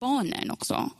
barnen 0.00 0.50
också. 0.50 0.90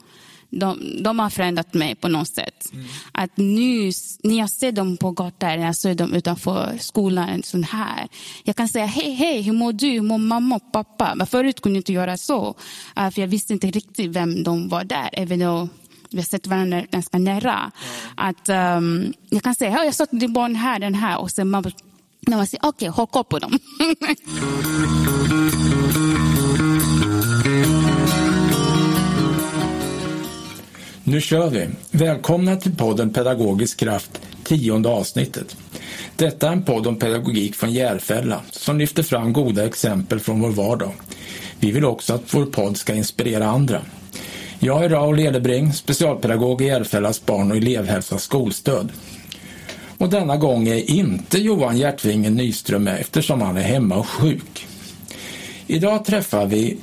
De, 0.50 1.02
de 1.02 1.18
har 1.18 1.30
förändrat 1.30 1.74
mig 1.74 1.94
på 1.94 2.08
något 2.08 2.28
sätt. 2.28 2.72
Mm. 2.72 2.86
Att 3.12 3.36
nu, 3.36 3.92
när 4.22 4.38
jag 4.38 4.50
ser 4.50 4.72
dem 4.72 4.96
på 4.96 5.10
gatan, 5.10 5.58
när 5.58 5.66
jag 5.66 5.76
ser 5.76 5.94
dem 5.94 6.14
utanför 6.14 6.76
skolan, 6.80 7.42
sån 7.42 7.64
här. 7.64 8.08
Jag 8.44 8.56
kan 8.56 8.68
säga 8.68 8.86
hej, 8.86 9.12
hej, 9.14 9.42
hur 9.42 9.52
mår 9.52 9.72
du? 9.72 9.90
Hur 9.90 10.02
mår 10.02 10.18
mamma 10.18 10.56
och 10.56 10.72
pappa? 10.72 11.14
Men 11.14 11.26
förut 11.26 11.60
kunde 11.60 11.76
jag 11.76 11.80
inte 11.80 11.92
göra 11.92 12.16
så. 12.16 12.54
Uh, 12.98 13.10
för 13.10 13.20
jag 13.20 13.28
visste 13.28 13.52
inte 13.52 13.66
riktigt 13.66 14.10
vem 14.10 14.42
de 14.42 14.68
var 14.68 14.84
där. 14.84 15.10
Även 15.12 15.40
though 15.40 15.68
vi 16.10 16.18
har 16.18 16.24
sett 16.24 16.46
varandra 16.46 16.82
ganska 16.90 17.18
nära. 17.18 17.54
Mm. 17.54 17.72
Att, 18.14 18.48
um, 18.78 19.12
jag 19.28 19.42
kan 19.42 19.54
säga, 19.54 19.84
jag 19.84 19.94
såg 19.94 20.08
din 20.10 20.32
barn 20.32 20.54
här, 20.54 20.78
den 20.78 20.94
här. 20.94 21.18
Och 21.18 21.30
sen 21.30 21.50
man, 21.50 21.72
när 22.20 22.36
man 22.36 22.46
säger, 22.46 22.66
okej, 22.66 22.90
okay, 22.90 22.96
haka 22.96 23.24
på 23.24 23.38
dem. 23.38 23.58
Nu 31.10 31.20
kör 31.20 31.50
vi! 31.50 31.68
Välkomna 31.90 32.56
till 32.56 32.76
podden 32.76 33.12
Pedagogisk 33.12 33.80
kraft, 33.80 34.20
tionde 34.44 34.88
avsnittet. 34.88 35.56
Detta 36.16 36.48
är 36.48 36.52
en 36.52 36.62
podd 36.62 36.86
om 36.86 36.96
pedagogik 36.96 37.54
från 37.54 37.72
Järfälla 37.72 38.40
som 38.50 38.78
lyfter 38.78 39.02
fram 39.02 39.32
goda 39.32 39.66
exempel 39.66 40.20
från 40.20 40.40
vår 40.40 40.50
vardag. 40.50 40.92
Vi 41.58 41.70
vill 41.70 41.84
också 41.84 42.14
att 42.14 42.34
vår 42.34 42.46
podd 42.46 42.76
ska 42.76 42.94
inspirera 42.94 43.46
andra. 43.46 43.82
Jag 44.58 44.84
är 44.84 44.88
Raoul 44.88 45.20
Edebring, 45.20 45.72
specialpedagog 45.72 46.62
i 46.62 46.66
Järfällas 46.66 47.26
barn 47.26 47.50
och 47.50 47.56
elevhälsas 47.56 48.22
skolstöd. 48.22 48.88
Och 49.98 50.08
denna 50.08 50.36
gång 50.36 50.68
är 50.68 50.90
inte 50.90 51.38
Johan 51.38 51.78
Hjärtvingen 51.78 52.34
Nyström 52.34 52.84
med 52.84 53.00
eftersom 53.00 53.40
han 53.40 53.56
är 53.56 53.62
hemma 53.62 53.96
och 53.96 54.08
sjuk. 54.08 54.66
Idag 55.66 56.04
träffar 56.04 56.46
vi 56.46 56.78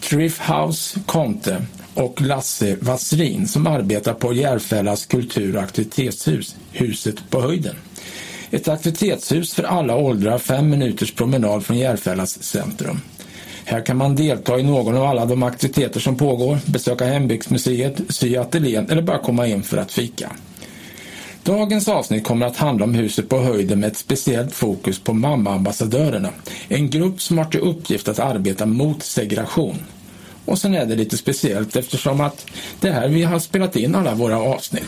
Triff 0.00 0.40
House 0.40 1.00
Conte 1.06 1.62
och 1.94 2.20
Lasse 2.20 2.76
Vassrin 2.80 3.48
som 3.48 3.66
arbetar 3.66 4.14
på 4.14 4.32
Järfällas 4.32 5.06
kultur 5.06 5.56
och 5.56 5.62
aktivitetshus, 5.62 6.56
Huset 6.72 7.30
på 7.30 7.40
höjden. 7.40 7.76
Ett 8.50 8.68
aktivitetshus 8.68 9.54
för 9.54 9.62
alla 9.62 9.96
åldrar, 9.96 10.38
fem 10.38 10.70
minuters 10.70 11.12
promenad 11.12 11.64
från 11.64 11.78
Järfällas 11.78 12.42
centrum. 12.42 13.00
Här 13.64 13.86
kan 13.86 13.96
man 13.96 14.16
delta 14.16 14.58
i 14.58 14.62
någon 14.62 14.96
av 14.96 15.04
alla 15.04 15.26
de 15.26 15.42
aktiviteter 15.42 16.00
som 16.00 16.16
pågår, 16.16 16.58
besöka 16.66 17.04
hembygdsmuseet, 17.04 18.00
sy 18.08 18.36
ateljén 18.36 18.90
eller 18.90 19.02
bara 19.02 19.18
komma 19.18 19.46
in 19.46 19.62
för 19.62 19.76
att 19.76 19.92
fika. 19.92 20.32
Dagens 21.44 21.88
avsnitt 21.88 22.24
kommer 22.24 22.46
att 22.46 22.56
handla 22.56 22.84
om 22.84 22.94
Huset 22.94 23.28
på 23.28 23.38
höjden 23.38 23.80
med 23.80 23.86
ett 23.86 23.96
speciellt 23.96 24.54
fokus 24.54 24.98
på 24.98 25.12
mammaambassadörerna. 25.12 26.28
En 26.68 26.90
grupp 26.90 27.20
som 27.20 27.38
har 27.38 27.44
till 27.44 27.60
uppgift 27.60 28.08
att 28.08 28.18
arbeta 28.18 28.66
mot 28.66 29.02
segregation. 29.02 29.78
Och 30.44 30.58
sen 30.58 30.74
är 30.74 30.86
det 30.86 30.96
lite 30.96 31.16
speciellt 31.16 31.76
eftersom 31.76 32.20
att 32.20 32.46
det 32.80 32.90
här 32.90 33.08
vi 33.08 33.22
har 33.22 33.38
spelat 33.38 33.76
in 33.76 33.94
alla 33.94 34.14
våra 34.14 34.38
avsnitt. 34.38 34.84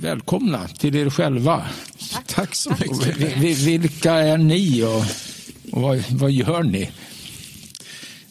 Välkomna 0.00 0.68
till 0.68 0.96
er 0.96 1.10
själva. 1.10 1.66
Tack, 2.12 2.26
Tack 2.26 2.54
så 2.54 2.70
mycket. 2.70 3.36
Vilka 3.58 4.12
är 4.12 4.38
ni 4.38 4.82
och, 4.82 5.04
och 5.76 5.82
vad, 5.82 6.04
vad 6.10 6.30
gör 6.30 6.62
ni? 6.62 6.90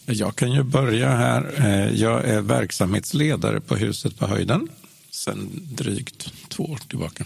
Jag 0.05 0.35
kan 0.35 0.51
ju 0.51 0.63
börja 0.63 1.09
här. 1.09 1.51
Eh, 1.57 2.01
jag 2.01 2.25
är 2.25 2.41
verksamhetsledare 2.41 3.61
på 3.61 3.75
Huset 3.75 4.19
på 4.19 4.27
höjden 4.27 4.67
sedan 5.11 5.67
drygt 5.71 6.33
två 6.49 6.63
år 6.63 6.79
tillbaka. 6.87 7.25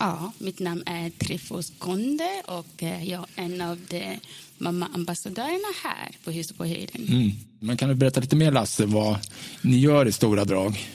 Ja, 0.00 0.32
mitt 0.38 0.58
namn 0.58 0.82
är 0.86 1.10
Trifos 1.10 1.72
Konde 1.78 2.42
och 2.46 2.82
eh, 2.82 3.04
jag 3.04 3.26
är 3.36 3.44
en 3.44 3.60
av 3.60 3.78
de 3.88 4.18
mammaambassadörerna 4.58 5.68
här 5.82 6.10
på 6.24 6.30
Huset 6.30 6.58
på 6.58 6.64
höjden. 6.64 7.08
Mm. 7.08 7.30
Men 7.60 7.76
kan 7.76 7.88
du 7.88 7.94
berätta 7.94 8.20
lite 8.20 8.36
mer, 8.36 8.52
Lasse, 8.52 8.86
vad 8.86 9.18
ni 9.62 9.78
gör 9.78 10.08
i 10.08 10.12
stora 10.12 10.44
drag? 10.44 10.88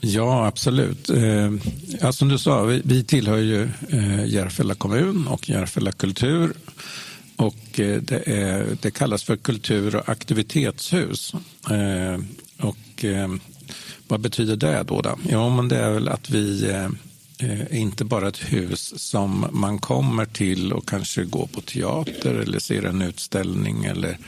Ja, 0.00 0.46
absolut. 0.46 1.10
Eh, 1.10 1.52
ja, 2.00 2.12
som 2.12 2.28
du 2.28 2.38
sa, 2.38 2.62
vi, 2.62 2.82
vi 2.84 3.04
tillhör 3.04 3.38
ju 3.38 3.62
eh, 3.88 4.26
Järfälla 4.26 4.74
kommun 4.74 5.26
och 5.26 5.48
Järfälla 5.48 5.92
kultur. 5.92 6.52
Och 7.36 7.80
eh, 7.80 8.02
det, 8.02 8.28
är, 8.28 8.76
det 8.82 8.90
kallas 8.90 9.24
för 9.24 9.36
kultur 9.36 9.96
och 9.96 10.08
aktivitetshus. 10.08 11.34
Eh, 11.70 12.20
och 12.66 13.04
eh, 13.04 13.28
vad 14.08 14.20
betyder 14.20 14.56
det 14.56 14.82
då? 14.82 15.00
då? 15.00 15.18
Jo, 15.28 15.50
men 15.50 15.68
det 15.68 15.76
är 15.76 15.90
väl 15.90 16.08
att 16.08 16.30
vi 16.30 16.70
eh, 16.70 16.88
eh, 17.38 17.80
inte 17.80 18.04
bara 18.04 18.28
ett 18.28 18.52
hus 18.52 19.00
som 19.00 19.46
man 19.52 19.78
kommer 19.78 20.26
till 20.26 20.72
och 20.72 20.88
kanske 20.88 21.24
går 21.24 21.46
på 21.46 21.60
teater 21.60 22.34
eller 22.34 22.58
ser 22.58 22.84
en 22.84 23.02
utställning 23.02 23.84
eller 23.84 24.18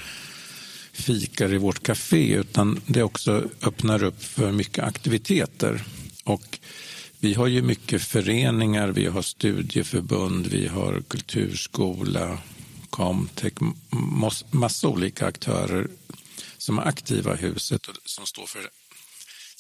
fikar 0.93 1.55
i 1.55 1.59
vårt 1.59 1.83
café 1.83 2.35
utan 2.35 2.81
det 2.87 3.03
också 3.03 3.45
öppnar 3.63 4.03
upp 4.03 4.23
för 4.23 4.53
mycket 4.53 4.85
aktiviteter. 4.85 5.83
Och 6.25 6.59
vi 7.19 7.35
har 7.35 7.47
ju 7.47 7.63
mycket 7.63 8.03
föreningar, 8.03 8.89
vi 8.89 9.07
har 9.07 9.23
studieförbund, 9.23 10.47
vi 10.47 10.69
har 10.69 11.03
kulturskola, 11.09 12.39
Comtech, 12.91 13.53
massa 14.51 14.89
olika 14.89 15.27
aktörer 15.27 15.89
som 16.59 16.79
är 16.79 16.89
aktiva 16.89 17.35
i 17.35 17.37
huset 17.37 17.87
och 17.87 17.95
som 18.05 18.27
står 18.27 18.47
för 18.47 18.80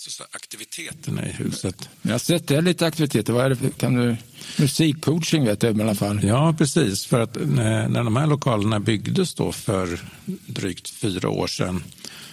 så 0.09 0.25
aktiviteterna 0.31 1.28
i 1.28 1.33
huset. 1.33 1.88
Jag 2.03 2.12
har 2.12 2.19
sett 2.19 2.49
det 2.49 2.61
lite 2.61 2.87
aktiviteter. 2.87 3.33
Vad 3.33 3.44
är 3.44 3.50
det 3.50 3.78
kan 3.78 3.94
du, 3.94 4.16
musikcoaching 4.59 5.44
vet 5.44 5.62
jag 5.62 5.78
i 5.78 5.83
alla 5.83 5.94
fall. 5.94 6.25
Ja, 6.25 6.55
precis. 6.59 7.06
För 7.06 7.21
att 7.21 7.37
när, 7.47 7.88
när 7.88 8.05
de 8.05 8.16
här 8.16 8.27
lokalerna 8.27 8.81
byggdes 8.81 9.34
då 9.34 9.53
för 9.53 10.00
drygt 10.47 10.89
fyra 10.89 11.28
år 11.28 11.47
sedan 11.47 11.83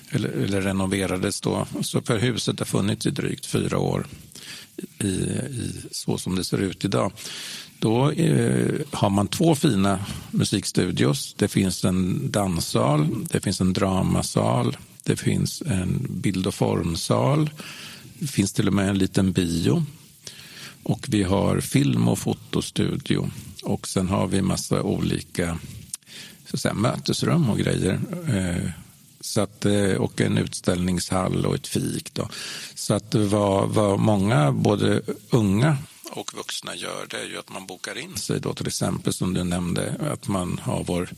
eller, 0.09 0.29
eller 0.29 0.61
renoverades 0.61 1.41
då, 1.41 1.67
så 1.81 2.01
för 2.01 2.17
huset 2.17 2.59
har 2.59 2.66
funnits 2.66 3.06
i 3.06 3.09
drygt 3.09 3.45
fyra 3.45 3.77
år 3.77 4.07
i, 5.00 5.07
i 5.07 5.81
så 5.91 6.17
som 6.17 6.35
det 6.35 6.44
ser 6.44 6.57
ut 6.57 6.85
idag. 6.85 7.11
Då 7.79 8.11
eh, 8.11 8.75
har 8.91 9.09
man 9.09 9.27
två 9.27 9.56
fina 9.56 10.06
musikstudios. 10.31 11.33
Det 11.38 11.47
finns 11.47 11.85
en 11.85 12.31
danssal, 12.31 13.25
det 13.31 13.41
finns 13.41 13.61
en 13.61 13.73
dramasal, 13.73 14.77
det 15.07 15.16
finns 15.16 15.62
en 15.62 16.07
bild 16.09 16.47
och 16.47 16.56
formsal. 16.56 17.50
Det 18.19 18.28
finns 18.28 18.53
till 18.53 18.68
och 18.68 18.73
med 18.73 18.90
en 18.90 18.97
liten 18.97 19.31
bio. 19.31 19.85
Och 20.84 21.06
vi 21.07 21.23
har 21.23 21.59
film 21.59 22.07
och 22.07 22.19
fotostudio. 22.19 23.31
Och 23.63 23.88
sen 23.88 24.07
har 24.07 24.28
vi 24.28 24.41
massa 24.41 24.81
olika 24.81 25.59
så 26.51 26.57
säga, 26.57 26.73
mötesrum 26.73 27.50
och 27.50 27.57
grejer. 27.57 28.00
Eh, 28.28 28.72
så 29.22 29.41
att, 29.41 29.66
eh, 29.66 29.91
och 29.91 30.22
en 30.22 30.38
utställningshall 30.38 31.45
och 31.45 31.56
ett 31.56 31.68
fik. 31.68 32.13
Då. 32.13 32.29
Så 32.75 32.94
att 32.94 33.16
vad, 33.16 33.69
vad 33.69 34.00
många, 34.00 34.51
både 34.51 35.01
unga 35.29 35.78
och 36.12 36.34
vuxna 36.34 36.75
gör 36.75 37.07
det 37.09 37.18
är 37.18 37.25
ju 37.25 37.38
att 37.38 37.50
man 37.50 37.66
bokar 37.66 37.97
in 37.97 38.16
sig. 38.16 38.39
Då, 38.39 38.53
till 38.53 38.68
exempel 38.68 39.13
som 39.13 39.34
du 39.34 39.44
nämnde, 39.44 39.95
att 40.12 40.28
man 40.28 40.59
har 40.63 40.84
vår 40.84 41.09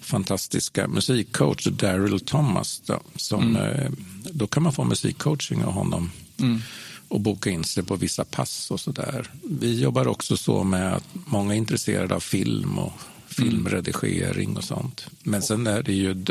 fantastiska 0.00 0.88
musikcoach 0.88 1.66
Daryl 1.66 2.20
Thomas. 2.20 2.82
Då, 2.86 3.00
som, 3.16 3.56
mm. 3.56 3.62
Eh, 3.62 3.90
då 4.32 4.46
kan 4.46 4.62
man 4.62 4.72
få 4.72 4.84
musikcoaching 4.84 5.64
av 5.64 5.72
honom 5.72 6.10
mm. 6.38 6.60
och 7.08 7.20
boka 7.20 7.50
in 7.50 7.64
sig 7.64 7.82
på 7.82 7.96
vissa 7.96 8.24
pass 8.24 8.70
och 8.70 8.80
så 8.80 8.92
där. 8.92 9.30
Vi 9.42 9.80
jobbar 9.80 10.08
också 10.08 10.36
så 10.36 10.64
med 10.64 10.94
att 10.94 11.04
många 11.12 11.54
är 11.54 11.58
intresserade 11.58 12.14
av 12.14 12.20
film 12.20 12.78
och 12.78 12.92
filmredigering 13.28 14.56
och 14.56 14.64
sånt. 14.64 15.06
Men 15.22 15.42
sen 15.42 15.66
är 15.66 15.82
det 15.82 15.92
ju, 15.92 16.24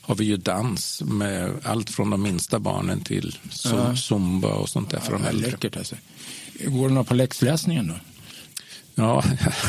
har 0.00 0.14
vi 0.14 0.24
ju 0.24 0.36
dans 0.36 1.02
med 1.06 1.52
allt 1.62 1.90
från 1.90 2.10
de 2.10 2.22
minsta 2.22 2.58
barnen 2.58 3.00
till 3.00 3.38
zumba 3.96 4.48
och 4.48 4.68
sånt 4.68 4.90
där 4.90 5.00
för 5.00 5.12
de 5.12 5.24
äldre. 5.24 5.50
Läckert 5.50 5.76
alltså. 5.76 5.96
Går 6.64 6.88
det 6.88 6.94
något 6.94 7.08
på 7.08 7.14
läxläsningen 7.14 7.88
då? 7.88 7.94
Ja, 8.94 9.24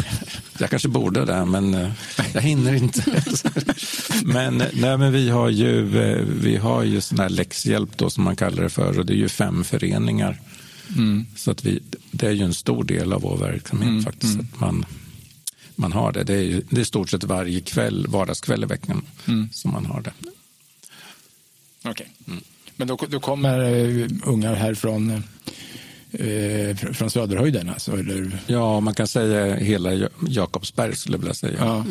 jag 0.60 0.70
kanske 0.70 0.88
borde 0.88 1.26
det, 1.26 1.46
men 1.46 1.74
eh, 1.74 1.92
jag 2.34 2.42
hinner 2.42 2.74
inte. 2.74 3.24
men, 4.24 4.58
nej, 4.58 4.98
men 4.98 5.12
vi 5.12 5.30
har 5.30 5.50
ju, 5.50 6.02
eh, 6.02 6.26
vi 6.26 6.58
har 6.58 6.84
ju 6.84 7.02
sån 7.02 7.20
här 7.20 7.30
läxhjälp 7.30 7.98
då, 7.98 8.10
som 8.10 8.24
man 8.24 8.36
kallar 8.36 8.64
det 8.64 8.70
för 8.70 9.00
och 9.00 9.06
det 9.06 9.14
är 9.14 9.18
ju 9.18 9.30
fem 9.30 9.64
föreningar. 9.64 10.40
Mm. 10.96 11.26
Så 11.36 11.52
att 11.52 11.66
vi, 11.66 11.80
det 12.12 12.28
är 12.28 12.32
ju 12.32 12.44
en 12.44 12.54
stor 12.54 12.84
del 12.84 13.14
av 13.14 13.22
vår 13.22 13.38
verksamhet 13.38 13.90
mm. 13.90 14.04
faktiskt. 14.04 14.34
Mm. 14.34 14.48
Att 14.54 14.60
man, 14.60 14.86
man 15.76 15.92
har 15.92 16.12
det. 16.12 16.24
Det 16.24 16.34
är, 16.34 16.44
ju, 16.44 16.62
det 16.70 16.82
är 16.82 16.86
stort 16.86 17.10
sett 17.10 17.24
varje 17.24 17.62
kväll, 17.62 18.08
vardagskväll 18.08 18.64
i 18.64 18.66
veckan 18.66 19.02
mm. 19.28 19.50
som 19.54 19.72
man 19.72 19.86
har 19.86 20.02
det. 20.02 20.14
Okej. 21.84 21.92
Okay. 21.92 22.08
Mm. 22.28 22.44
Men 22.76 22.88
då, 22.88 22.98
då 23.10 23.20
kommer 23.20 23.60
ungar 24.26 24.56
härifrån 24.56 25.24
eh, 26.12 26.76
från 26.94 27.10
Söderhöjden? 27.10 27.70
Alltså, 27.70 27.92
eller? 27.92 28.40
Ja, 28.48 28.80
man 28.80 28.94
kan 28.94 29.08
säga 29.08 29.56
hela 29.56 30.10
Jakobsberg 30.28 30.96
skulle 30.96 31.14
jag 31.16 31.20
vilja 31.20 31.34
säga. 31.34 31.58
Ja. 31.60 31.86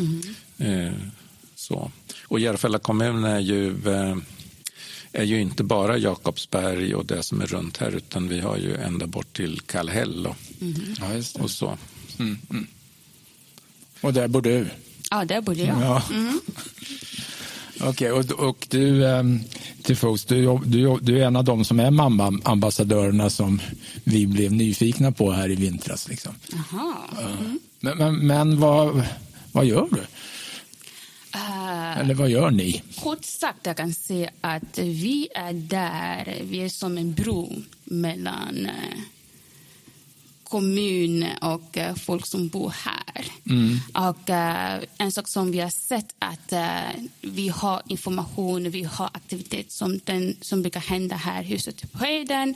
Mm. 0.59 0.87
Eh, 0.87 0.93
så. 1.55 1.91
Och 2.27 2.39
Järfälla 2.39 2.79
kommun 2.79 3.23
är 3.23 3.39
ju 3.39 3.67
eh, 3.69 4.17
är 5.13 5.23
ju 5.23 5.41
inte 5.41 5.63
bara 5.63 5.97
Jakobsberg 5.97 6.95
och 6.95 7.05
det 7.05 7.23
som 7.23 7.41
är 7.41 7.45
runt 7.45 7.77
här 7.77 7.91
utan 7.91 8.27
vi 8.27 8.39
har 8.39 8.57
ju 8.57 8.75
ända 8.75 9.07
bort 9.07 9.33
till 9.33 9.59
Kallhäll 9.59 10.27
och, 10.27 10.35
Ja, 10.99 11.13
just 11.13 11.35
det. 11.35 11.41
och 11.41 11.51
så. 11.51 11.77
Och 14.01 14.13
där 14.13 14.27
bor 14.27 14.41
du? 14.41 14.67
Ja, 15.11 15.25
där 15.25 15.41
bor 15.41 15.57
jag. 15.57 15.67
Ja. 15.67 16.03
Okej, 17.83 18.11
och, 18.11 18.31
och 18.31 18.67
du, 18.69 19.03
Tifos, 19.83 20.25
du, 20.25 20.35
jobb- 20.37 20.65
du, 20.65 20.79
jobb- 20.79 20.99
du 21.03 21.21
är 21.21 21.25
en 21.27 21.35
av 21.35 21.43
dem 21.43 21.65
som 21.65 21.79
är 21.79 21.91
mamma-ambassadörerna 21.91 23.29
som 23.29 23.61
vi 24.03 24.27
blev 24.27 24.53
nyfikna 24.53 25.11
på 25.11 25.31
här 25.31 25.49
i 25.51 25.55
vintras. 25.55 26.07
Liksom. 26.09 26.33
Jaha. 26.51 26.95
Men, 27.79 27.97
men, 27.97 28.27
men 28.27 28.59
vad, 28.59 29.03
vad 29.51 29.65
gör 29.65 29.87
du? 29.91 30.01
Eh, 31.33 31.97
Eller 31.99 32.13
vad 32.13 32.29
gör 32.29 32.51
ni? 32.51 32.81
Kort 33.03 33.25
sagt, 33.25 33.59
jag 33.65 33.77
kan 33.77 33.93
säga 33.93 34.29
att 34.41 34.77
vi 34.77 35.27
är 35.35 35.53
där, 35.53 36.37
vi 36.43 36.61
är 36.63 36.69
som 36.69 36.97
en 36.97 37.13
bro 37.13 37.55
mellan 37.83 38.65
eh, 38.65 38.99
kommun 40.51 41.25
och 41.41 41.77
eh, 41.77 41.95
folk 41.95 42.25
som 42.25 42.47
bor 42.47 42.69
här. 42.69 43.25
Och 44.11 44.29
eh, 44.29 44.83
en 44.97 45.11
sak 45.11 45.27
som 45.27 45.51
vi 45.51 45.59
har 45.59 45.69
sett 45.69 46.15
att 46.19 46.51
eh, 46.53 47.03
vi 47.21 47.47
har 47.47 47.81
information, 47.87 48.69
vi 48.69 48.83
har 48.83 49.09
aktivitet 49.13 49.71
som, 49.71 49.99
den, 50.03 50.35
som 50.41 50.61
brukar 50.61 50.79
hända 50.79 51.15
här 51.15 51.43
i 51.43 51.45
huset 51.45 51.91
på 51.91 51.97
Heden, 51.97 52.55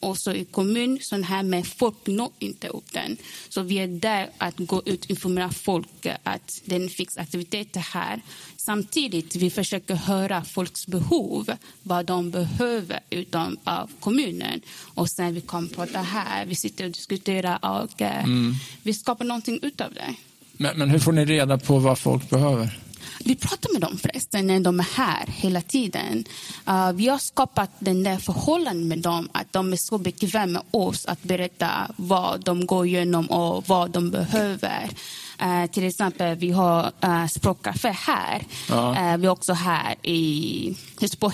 och 0.00 0.10
också 0.10 0.34
i 0.34 0.44
kommun, 0.44 0.98
sån 1.02 1.24
här 1.24 1.42
med 1.42 1.66
folk 1.66 2.06
når 2.06 2.30
inte 2.38 2.68
upp 2.68 2.92
den. 2.92 3.16
Så 3.48 3.62
vi 3.62 3.78
är 3.78 3.86
där 3.86 4.30
att 4.38 4.56
gå 4.56 4.82
ut 4.84 5.04
och 5.04 5.10
informera 5.10 5.50
folk 5.50 6.06
att 6.22 6.60
det 6.64 6.88
finns 6.88 7.16
aktiviteter 7.16 7.80
här. 7.80 8.22
Samtidigt 8.56 9.36
vi 9.36 9.50
försöker 9.50 9.94
höra 9.94 10.44
folks 10.44 10.86
behov, 10.86 11.50
vad 11.82 12.06
de 12.06 12.30
behöver 12.30 13.00
utom 13.10 13.56
av 13.64 13.90
kommunen. 14.00 14.60
Och 14.94 15.10
sen 15.10 15.34
vi 15.34 15.40
kommer 15.40 15.68
prata 15.68 15.98
här, 15.98 16.46
vi 16.46 16.54
sitter 16.54 16.84
och 16.84 16.90
diskuterar 16.90 17.35
och 17.44 18.02
eh, 18.02 18.26
vi 18.82 18.94
skapar 18.94 19.24
någonting 19.24 19.58
utav 19.62 19.92
det. 19.94 20.14
Men, 20.52 20.78
men 20.78 20.90
hur 20.90 20.98
får 20.98 21.12
ni 21.12 21.24
reda 21.24 21.58
på 21.58 21.78
vad 21.78 21.98
folk 21.98 22.30
behöver? 22.30 22.78
Vi 23.24 23.36
pratar 23.36 23.72
med 23.72 23.80
dem 23.82 23.98
förresten 23.98 24.46
när 24.46 24.60
de 24.60 24.80
är 24.80 24.96
här 24.96 25.26
hela 25.26 25.60
tiden. 25.60 26.24
Uh, 26.68 26.92
vi 26.92 27.08
har 27.08 27.18
skapat 27.18 27.70
den 27.78 28.02
där 28.02 28.16
förhållandet 28.16 28.86
med 28.86 28.98
dem 28.98 29.28
att 29.32 29.52
de 29.52 29.72
är 29.72 29.76
så 29.76 29.98
bekväma 29.98 30.46
med 30.46 30.62
oss 30.70 31.06
att 31.06 31.22
berätta 31.22 31.68
vad 31.96 32.44
de 32.44 32.66
går 32.66 32.86
igenom 32.86 33.26
och 33.26 33.68
vad 33.68 33.90
de 33.90 34.10
behöver. 34.10 34.90
Uh, 35.42 35.66
till 35.66 35.84
exempel, 35.84 36.36
vi 36.36 36.50
har 36.50 36.92
uh, 37.04 37.26
språkcafé 37.26 37.90
här. 37.90 38.42
Ja. 38.68 38.90
Uh, 38.90 39.16
vi 39.16 39.26
är 39.26 39.30
också 39.30 39.52
här 39.52 39.94
i 40.02 40.76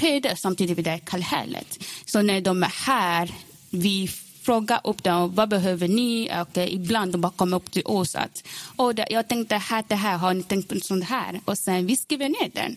Heden, 0.00 0.36
samtidigt 0.36 0.78
i 0.78 1.00
Kallhället. 1.04 1.84
Så 2.04 2.22
när 2.22 2.40
de 2.40 2.62
är 2.62 2.86
här, 2.86 3.34
vi 3.70 4.10
fråga 4.42 4.80
upp 4.84 5.02
dem, 5.02 5.34
vad 5.34 5.48
behöver 5.48 5.88
ni? 5.88 6.30
Och 6.42 6.58
eh, 6.58 6.74
ibland 6.74 7.12
de 7.12 7.20
bara 7.20 7.32
kommer 7.32 7.56
upp 7.56 7.70
till 7.70 7.82
oss 7.84 8.14
att 8.14 8.44
oh, 8.76 8.92
jag 9.10 9.28
tänkte 9.28 9.56
här, 9.56 9.84
det 9.88 9.94
här, 9.94 10.18
har 10.18 10.34
ni 10.34 10.42
tänkt 10.42 10.68
på 10.68 10.80
sånt 10.80 11.04
här? 11.04 11.40
Och 11.44 11.58
sen 11.58 11.86
vi 11.86 11.96
skriver 11.96 12.28
ner 12.28 12.50
den. 12.54 12.76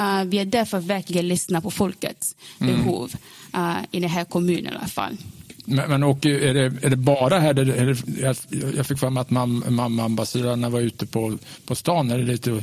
Uh, 0.00 0.24
vi 0.24 0.38
är 0.38 0.44
därför 0.44 0.78
verkligen 0.78 1.28
lyssna 1.28 1.60
på 1.60 1.70
folkets 1.70 2.36
behov 2.58 3.14
uh, 3.56 3.78
i 3.90 4.00
den 4.00 4.10
här 4.10 4.24
kommunen 4.24 4.72
i 4.72 4.76
alla 4.76 4.86
fall. 4.86 5.16
Men, 5.64 5.90
men 5.90 6.02
och 6.02 6.26
är, 6.26 6.54
det, 6.54 6.64
är 6.86 6.90
det 6.90 6.96
bara 6.96 7.38
här? 7.38 7.50
Är 7.50 7.64
det, 7.64 7.64
det, 7.64 8.20
jag, 8.20 8.36
jag 8.76 8.86
fick 8.86 8.98
för 8.98 9.10
mig 9.10 9.20
att 9.20 9.30
mam- 9.30 9.70
mamma-ambassadörerna 9.70 10.68
var 10.68 10.80
ute 10.80 11.06
på, 11.06 11.38
på 11.66 11.74
stan. 11.74 12.10
Är 12.10 12.18
det 12.18 12.24
lite, 12.24 12.62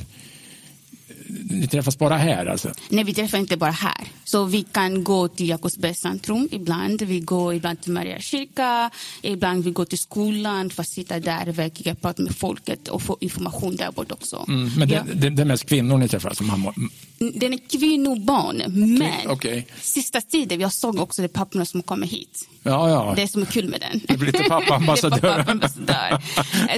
ni 1.50 1.68
träffas 1.68 1.98
bara 1.98 2.18
här 2.18 2.46
alltså? 2.46 2.72
Nej, 2.90 3.04
vi 3.04 3.14
träffar 3.14 3.38
inte 3.38 3.58
bara 3.58 3.72
här. 3.72 4.08
Så 4.24 4.44
vi 4.46 4.64
kan 4.64 5.04
gå 5.04 5.28
till 5.28 5.50
Jakobsbergs 5.50 6.00
centrum 6.00 6.48
ibland. 6.52 7.02
Vi 7.02 7.20
går 7.20 7.54
ibland 7.54 7.82
till 7.82 7.92
Maria 7.92 8.20
kyrka. 8.20 8.90
Ibland 9.22 9.64
vi 9.64 9.72
går 9.72 9.86
till 9.86 9.98
skolan 9.98 10.70
för 10.70 10.82
att 10.82 10.88
sitta 10.90 11.20
där 11.20 11.50
och 11.50 11.60
verkligen 11.60 11.96
prata 11.96 12.22
med 12.22 12.36
folket 12.36 12.88
och 12.88 13.02
få 13.02 13.18
information 13.20 13.76
där 13.76 13.92
borta 13.92 14.14
också. 14.14 14.46
Mm, 14.48 14.72
men 14.78 14.90
Ja. 14.90 15.04
det, 15.04 15.14
det, 15.14 15.30
det 15.30 15.42
är 15.42 15.46
mest 15.46 15.66
kvinnor 15.70 15.98
ni 15.98 16.08
träffar? 16.08 16.30
Alltså 16.30 16.44
mammor. 16.44 16.74
Den 17.20 17.54
är 17.54 17.58
kvinnobarn, 17.80 18.64
men 18.98 19.12
okej. 19.28 19.68
sista 19.82 20.22
tiden, 20.22 20.60
jag 20.60 20.74
såg 20.74 21.00
också 21.00 21.22
de 21.22 21.28
papporna 21.28 21.66
som 21.66 21.84
kommer 21.84 22.08
hit. 22.08 22.50
Ja, 22.64 22.90
ja. 22.90 23.14
Det 23.16 23.22
är 23.22 23.28
som 23.28 23.42
är 23.42 23.46
kul 23.46 23.68
med 23.70 23.82
den. 23.92 24.02
Det 24.08 24.18
blir 24.18 24.32
lite 24.32 24.44
pappaambassadör. 24.50 25.20
Det 25.38 25.44
pappaambassadör. 25.44 26.22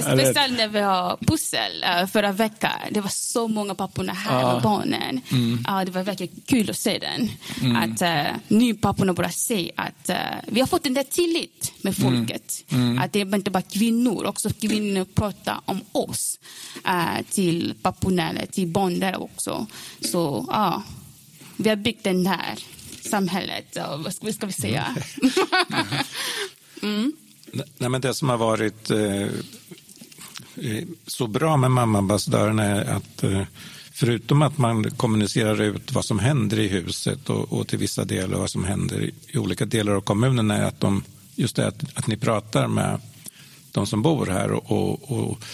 Speciellt 0.00 0.58
när 0.58 0.68
vi 0.68 0.80
har 0.80 1.16
pussel 1.26 1.84
eh, 1.84 2.06
förra 2.06 2.32
veckan. 2.32 2.70
Det 2.90 3.00
var 3.00 3.08
så 3.08 3.48
många 3.48 3.74
papporna 3.74 4.12
här 4.12 4.41
Med 4.42 4.62
barnen. 4.62 5.20
Mm. 5.30 5.64
Ja, 5.66 5.84
det 5.84 5.90
var 5.90 6.02
verkligen 6.02 6.40
kul 6.46 6.70
att 6.70 6.78
se 6.78 6.98
den. 6.98 7.30
Att 7.76 8.02
uh, 8.02 8.36
nu 8.48 8.74
papporna 8.74 9.12
börjar 9.12 9.30
se 9.30 9.72
att 9.76 10.10
uh, 10.10 10.16
vi 10.46 10.60
har 10.60 10.66
fått 10.66 10.82
den 10.82 10.94
där 10.94 11.04
tillit 11.04 11.72
med 11.82 11.92
Mm. 11.98 12.16
folket. 12.16 12.64
Att 13.00 13.12
det 13.12 13.20
är 13.20 13.34
inte 13.34 13.50
bara 13.50 13.62
kvinnor, 13.62 14.24
också 14.26 14.50
kvinnor 14.60 15.04
pratar 15.04 15.60
om 15.64 15.80
oss 15.92 16.38
eh, 16.86 17.24
till 17.30 17.74
papporna 17.82 18.30
eller 18.30 18.46
till 18.46 18.68
barn 18.68 19.00
där 19.00 19.22
också. 19.22 19.66
Så 20.00 20.46
ja, 20.50 20.82
vi 21.56 21.68
har 21.68 21.76
byggt 21.76 22.04
den 22.04 22.26
här 22.26 22.58
samhället. 23.10 23.76
Vad 23.98 24.14
ska, 24.14 24.26
vad 24.26 24.34
ska 24.34 24.46
vi 24.46 24.52
säga? 24.52 24.96
Nej, 27.78 27.88
men 27.88 28.00
det 28.00 28.14
som 28.14 28.28
har 28.28 28.38
varit 28.38 28.90
eh, 28.90 29.28
så 31.06 31.26
bra 31.26 31.56
med 31.56 31.70
mammaambassadörerna 31.70 32.64
är 32.64 32.84
att 32.84 33.22
eh, 33.22 33.42
förutom 33.92 34.42
att 34.42 34.58
man 34.58 34.90
kommunicerar 34.90 35.60
ut 35.60 35.92
vad 35.92 36.04
som 36.04 36.18
händer 36.18 36.58
i 36.58 36.68
huset 36.68 37.30
och, 37.30 37.52
och 37.52 37.68
till 37.68 37.78
vissa 37.78 38.04
delar 38.04 38.38
vad 38.38 38.50
som 38.50 38.64
händer 38.64 39.02
i, 39.02 39.38
olika 39.38 39.64
delar 39.64 39.92
av 39.92 40.00
kommunen 40.00 40.50
är 40.50 40.62
att 40.62 40.80
de, 40.80 41.04
just 41.34 41.56
det 41.56 41.66
att, 41.66 41.98
att 41.98 42.06
ni 42.06 42.16
pratar 42.16 42.68
med 42.68 43.00
de 43.72 43.86
som 43.86 44.02
bor 44.02 44.26
här 44.26 44.50
och, 44.50 44.72
och, 44.72 45.12
och 45.12 45.44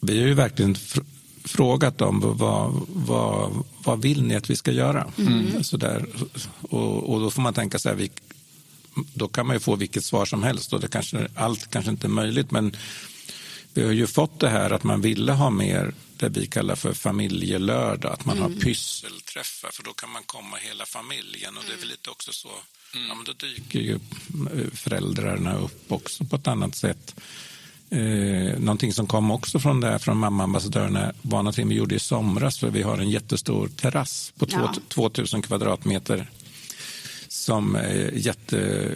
vi 0.00 0.20
har 0.20 0.26
ju 0.26 0.34
verkligen 0.34 0.74
fr 0.74 1.00
frågat 1.44 1.98
dem 1.98 2.20
vad, 2.20 2.86
vad, 2.88 3.64
vad 3.84 4.02
vill 4.02 4.22
ni 4.22 4.34
att 4.34 4.50
vi 4.50 4.56
ska 4.56 4.72
göra? 4.72 5.06
Så 5.62 5.76
där. 5.76 6.06
Och, 6.60 7.12
och 7.12 7.20
då 7.20 7.30
får 7.30 7.42
man 7.42 7.54
tänka 7.54 7.78
så 7.78 7.88
här, 7.88 7.96
vi, 7.96 8.10
då 9.14 9.28
kan 9.28 9.46
man 9.46 9.56
ju 9.56 9.60
få 9.60 9.76
vilket 9.76 10.04
svar 10.04 10.24
som 10.24 10.42
helst 10.42 10.72
och 10.72 10.80
det 10.80 10.88
kanske, 10.88 11.28
allt 11.34 11.70
kanske 11.70 11.90
inte 11.90 12.06
är 12.06 12.08
möjligt 12.08 12.50
men 12.50 12.76
vi 13.76 13.84
har 13.84 13.92
ju 13.92 14.06
fått 14.06 14.40
det 14.40 14.48
här 14.48 14.70
att 14.70 14.84
man 14.84 15.00
ville 15.00 15.32
ha 15.32 15.50
mer 15.50 15.94
det 16.16 16.28
vi 16.28 16.46
kallar 16.46 16.74
för 16.74 16.92
familjelördag, 16.92 18.12
att 18.12 18.24
man 18.24 18.38
har 18.38 18.48
pysselträffar 18.48 19.70
för 19.72 19.82
då 19.82 19.92
kan 19.92 20.10
man 20.10 20.22
komma 20.26 20.56
hela 20.56 20.84
familjen 20.86 21.56
och 21.56 21.64
det 21.66 21.72
är 21.72 21.78
väl 21.78 21.88
lite 21.88 22.10
också 22.10 22.32
så, 22.32 22.48
ja 22.92 23.14
men 23.14 23.24
då 23.24 23.32
dyker 23.32 23.78
ju 23.78 23.94
eh, 23.94 24.70
föräldrarna 24.72 25.56
upp 25.58 25.92
också 25.92 26.24
på 26.24 26.36
ett 26.36 26.46
annat 26.46 26.74
sätt. 26.74 27.14
Eh, 27.90 28.58
någonting 28.58 28.92
som 28.92 29.06
kom 29.06 29.30
också 29.30 29.58
från 29.58 29.80
det 29.80 29.86
här 29.86 29.98
från 29.98 30.16
mammaambassadörerna 30.16 31.12
var 31.22 31.38
någonting 31.38 31.68
vi 31.68 31.74
gjorde 31.74 31.94
i 31.94 31.98
somras 31.98 32.58
för 32.58 32.70
vi 32.70 32.82
har 32.82 32.98
en 32.98 33.10
jättestor 33.10 33.68
terrass 33.68 34.32
på 34.38 34.46
Ja. 34.48 34.74
2000 34.88 35.42
kvadratmeter 35.42 36.30
som 37.46 37.74
är 37.76 38.12
jätte... 38.14 38.88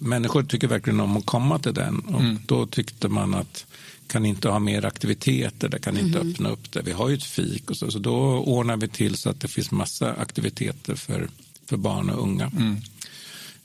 Människor 0.00 0.42
tycker 0.42 0.68
verkligen 0.68 1.00
om 1.00 1.16
att 1.16 1.26
komma 1.26 1.58
till 1.58 1.74
den. 1.74 1.98
Och 1.98 2.22
Då 2.46 2.66
tyckte 2.66 3.08
man 3.08 3.34
att 3.34 3.66
kan 4.06 4.26
inte 4.26 4.48
ha 4.48 4.58
mer 4.58 4.84
aktiviteter, 4.84 5.68
där 5.68 5.78
kan 5.78 5.98
inte 5.98 6.18
öppna 6.18 6.48
upp 6.48 6.72
det. 6.72 6.82
Vi 6.82 6.92
har 6.92 7.08
ju 7.08 7.14
ett 7.14 7.24
fik 7.24 7.70
och 7.70 7.76
så, 7.76 7.90
så 7.90 7.98
då 7.98 8.16
ordnar 8.38 8.76
vi 8.76 8.88
till 8.88 9.16
så 9.16 9.30
att 9.30 9.40
det 9.40 9.48
finns 9.48 9.70
massa 9.70 10.14
aktiviteter 10.14 10.94
för, 10.94 11.28
för 11.66 11.76
barn 11.76 12.10
och 12.10 12.22
unga. 12.22 12.50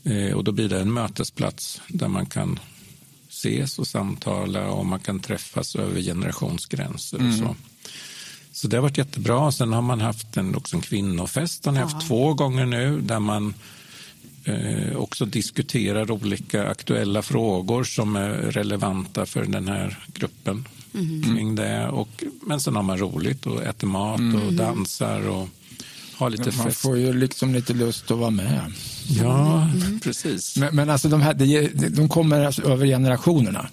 Eh, 0.03 0.33
och 0.33 0.43
då 0.43 0.51
blir 0.51 0.69
det 0.69 0.79
en 0.79 0.93
mötesplats 0.93 1.81
där 1.87 2.07
man 2.07 2.25
kan 2.25 2.59
ses 3.29 3.79
och 3.79 3.87
samtala 3.87 4.67
och 4.67 4.85
man 4.85 4.99
kan 4.99 5.19
träffas 5.19 5.75
över 5.75 6.01
generationsgränser 6.01 7.27
och 7.27 7.33
så. 7.33 7.55
Så 8.51 8.67
det 8.67 8.77
har 8.77 8.81
varit 8.81 8.97
jättebra. 8.97 9.51
Sen 9.51 9.73
har 9.73 9.81
man 9.81 10.01
haft 10.01 10.37
en, 10.37 10.55
också 10.55 10.75
en 10.75 10.81
kvinnofest, 10.81 11.63
den 11.63 11.75
har 11.75 11.81
jag 11.81 11.89
haft 11.89 12.07
två 12.07 12.33
gånger 12.33 12.65
nu, 12.65 13.01
där 13.01 13.19
man 13.19 13.47
eh, 13.47 13.53
också 14.95 15.25
diskuterar 15.25 16.11
olika 16.11 16.67
aktuella 16.67 17.21
frågor 17.21 17.83
som 17.83 18.15
är 18.15 18.29
relevanta 18.29 19.25
för 19.25 19.45
den 19.45 19.67
här 19.67 19.97
gruppen. 20.13 20.67
Kring 21.25 21.55
det. 21.55 21.87
Och, 21.89 22.23
men 22.45 22.59
sen 22.59 22.75
har 22.75 22.83
man 22.83 22.97
roligt 22.97 23.45
och 23.45 23.63
äter 23.63 23.87
mat 23.87 24.19
och 24.47 24.53
dansar 24.53 25.27
och 25.29 25.47
har 26.15 26.29
lite 26.29 26.51
Man 26.57 26.65
fest. 26.65 26.77
får 26.77 26.97
ju 26.97 27.13
liksom 27.13 27.53
lite 27.53 27.73
lust 27.73 28.11
att 28.11 28.17
vara 28.17 28.29
med. 28.29 28.71
Ja, 29.07 29.69
precis. 30.03 30.57
Men, 30.57 30.75
men 30.75 30.89
alltså 30.89 31.09
de, 31.09 31.21
här, 31.21 31.33
de 31.95 32.09
kommer 32.09 32.45
alltså 32.45 32.61
över 32.61 32.85
generationerna. 32.85 33.67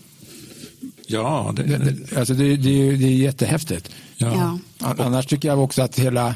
Ja, 1.06 1.52
det, 1.56 1.62
Det, 1.62 2.18
alltså 2.18 2.34
det, 2.34 2.56
det, 2.56 2.96
det 2.96 3.04
är 3.06 3.16
jättehäftigt. 3.16 3.90
ja. 4.16 4.58
Ja. 4.80 4.86
An- 4.88 5.00
Annars 5.00 5.26
tycker 5.26 5.48
jag 5.48 5.58
också 5.58 5.82
att 5.82 5.98
hela 5.98 6.34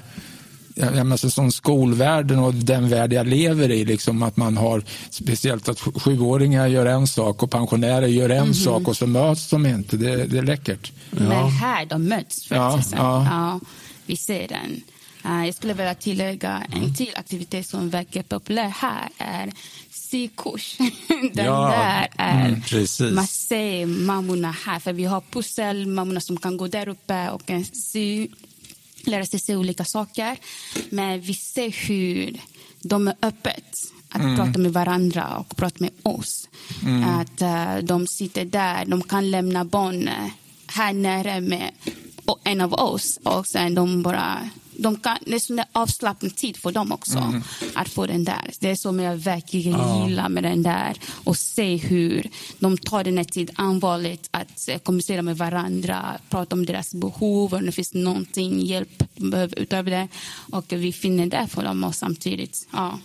jag 0.87 0.95
menar, 0.95 1.17
som 1.17 1.53
skolvärlden 1.53 2.39
och 2.39 2.55
den 2.55 2.89
värld 2.89 3.12
jag 3.12 3.27
lever 3.27 3.71
i, 3.71 3.85
liksom 3.85 4.23
att 4.23 4.37
man 4.37 4.57
har 4.57 4.85
speciellt 5.11 5.69
att 5.69 5.81
sju- 5.81 5.93
sjuåringar 6.01 6.67
gör 6.67 6.87
en 6.87 7.07
sak 7.07 7.43
och 7.43 7.51
pensionärer 7.51 8.07
gör 8.07 8.29
en 8.31 8.55
sak 8.55 8.89
och 8.89 8.97
så 8.97 9.07
möts 9.07 9.51
de 9.51 9.67
inte. 9.67 9.97
Det, 9.97 10.25
det 10.27 10.39
är 10.39 10.43
läckert. 10.43 10.93
Men 11.11 11.49
här, 11.51 11.87
de 11.87 12.05
möts 12.09 12.51
Ja, 12.51 12.71
faktiskt. 12.73 12.95
ja. 12.97 13.27
Ja, 13.31 13.61
vi 14.07 14.17
ser 14.17 14.49
den. 14.49 14.83
Eh, 15.25 15.47
jag 15.47 15.55
skulle 15.55 15.75
vilja 15.75 15.95
tillägga 15.95 16.62
Mm. 16.73 16.83
en 16.85 16.95
till 16.95 17.11
aktivitet 17.17 17.67
som 17.67 17.91
verkar 17.91 18.23
populär 18.23 18.69
här 18.69 19.09
är 19.19 19.53
sykurs. 19.91 20.77
Den 21.35 21.45
Ja, 21.47 21.69
där 21.69 22.09
är 22.25 22.47
mm, 22.49 22.62
precis. 22.62 23.12
man 23.12 23.27
ser 23.27 23.87
mammorna 23.87 24.55
här. 24.67 24.79
För 24.81 24.93
vi 24.93 25.05
har 25.05 25.21
pusselmammorna 25.31 26.21
som 26.21 26.37
kan 26.37 26.57
gå 26.57 26.67
där 26.67 26.89
uppe 26.89 27.31
och 27.31 27.51
sy, 27.73 28.29
lära 29.05 29.27
sig 29.27 29.41
se 29.41 29.57
olika 29.57 29.85
saker. 29.85 30.37
Men 30.91 31.21
vi 31.21 31.35
ser 31.35 31.71
hur 31.89 32.41
de 32.81 33.09
är 33.09 33.15
öppet 33.23 33.93
att 34.09 34.37
prata 34.37 34.59
med 34.59 34.73
varandra 34.73 35.37
och 35.37 35.57
prata 35.57 35.77
med 35.79 35.91
oss. 36.03 36.49
Att 37.07 37.43
eh, 37.43 37.77
de 37.77 38.07
sitter 38.07 38.45
där, 38.45 38.85
de 38.85 39.03
kan 39.03 39.31
lämna 39.31 39.65
barn 39.65 40.09
här 40.67 40.93
nere 40.93 41.41
med 41.41 41.71
en 42.45 42.61
av 42.61 42.75
oss 42.75 43.19
och 43.23 43.47
sen 43.47 43.75
de 43.75 44.03
bara 44.03 44.51
de 44.77 44.97
kan, 44.97 45.19
det 45.27 45.35
är 45.35 45.39
sån 45.39 45.57
där 45.57 45.67
avslappnad 45.73 46.37
tid 46.37 46.57
för 46.57 46.73
dem 46.73 46.93
också 46.93 47.33
att 47.75 47.89
få 47.89 48.07
den 48.07 48.25
där. 48.25 48.51
Det 48.61 48.71
är 48.71 48.77
som 48.77 49.01
jag 49.01 49.17
verkligen 49.17 50.05
gillar 50.05 50.29
med 50.29 50.43
den 50.43 50.63
där 50.63 50.97
och 51.25 51.37
se 51.37 51.77
hur 51.77 52.31
de 52.59 52.79
tar 52.79 53.05
den 53.05 53.17
här 53.17 53.25
tiden 53.25 53.55
allvarligt 53.59 54.29
att 54.43 54.69
eh, 54.69 54.79
kommunicera 54.79 55.23
med 55.23 55.37
varandra, 55.37 56.19
prata 56.31 56.57
om 56.57 56.67
deras 56.67 56.95
behov, 56.95 57.55
om 57.55 57.67
det 57.67 57.73
finns 57.73 57.95
någonting, 57.95 58.61
hjälp 58.61 59.03
utöver 59.57 59.91
det. 59.91 60.09
Och 60.53 60.65
vi 60.69 60.93
finner 60.93 61.27
det 61.27 61.47
för 61.51 61.65
dem 61.65 61.85
och 61.85 61.95
samtidigt. 61.95 62.69
Ja. 62.73 62.99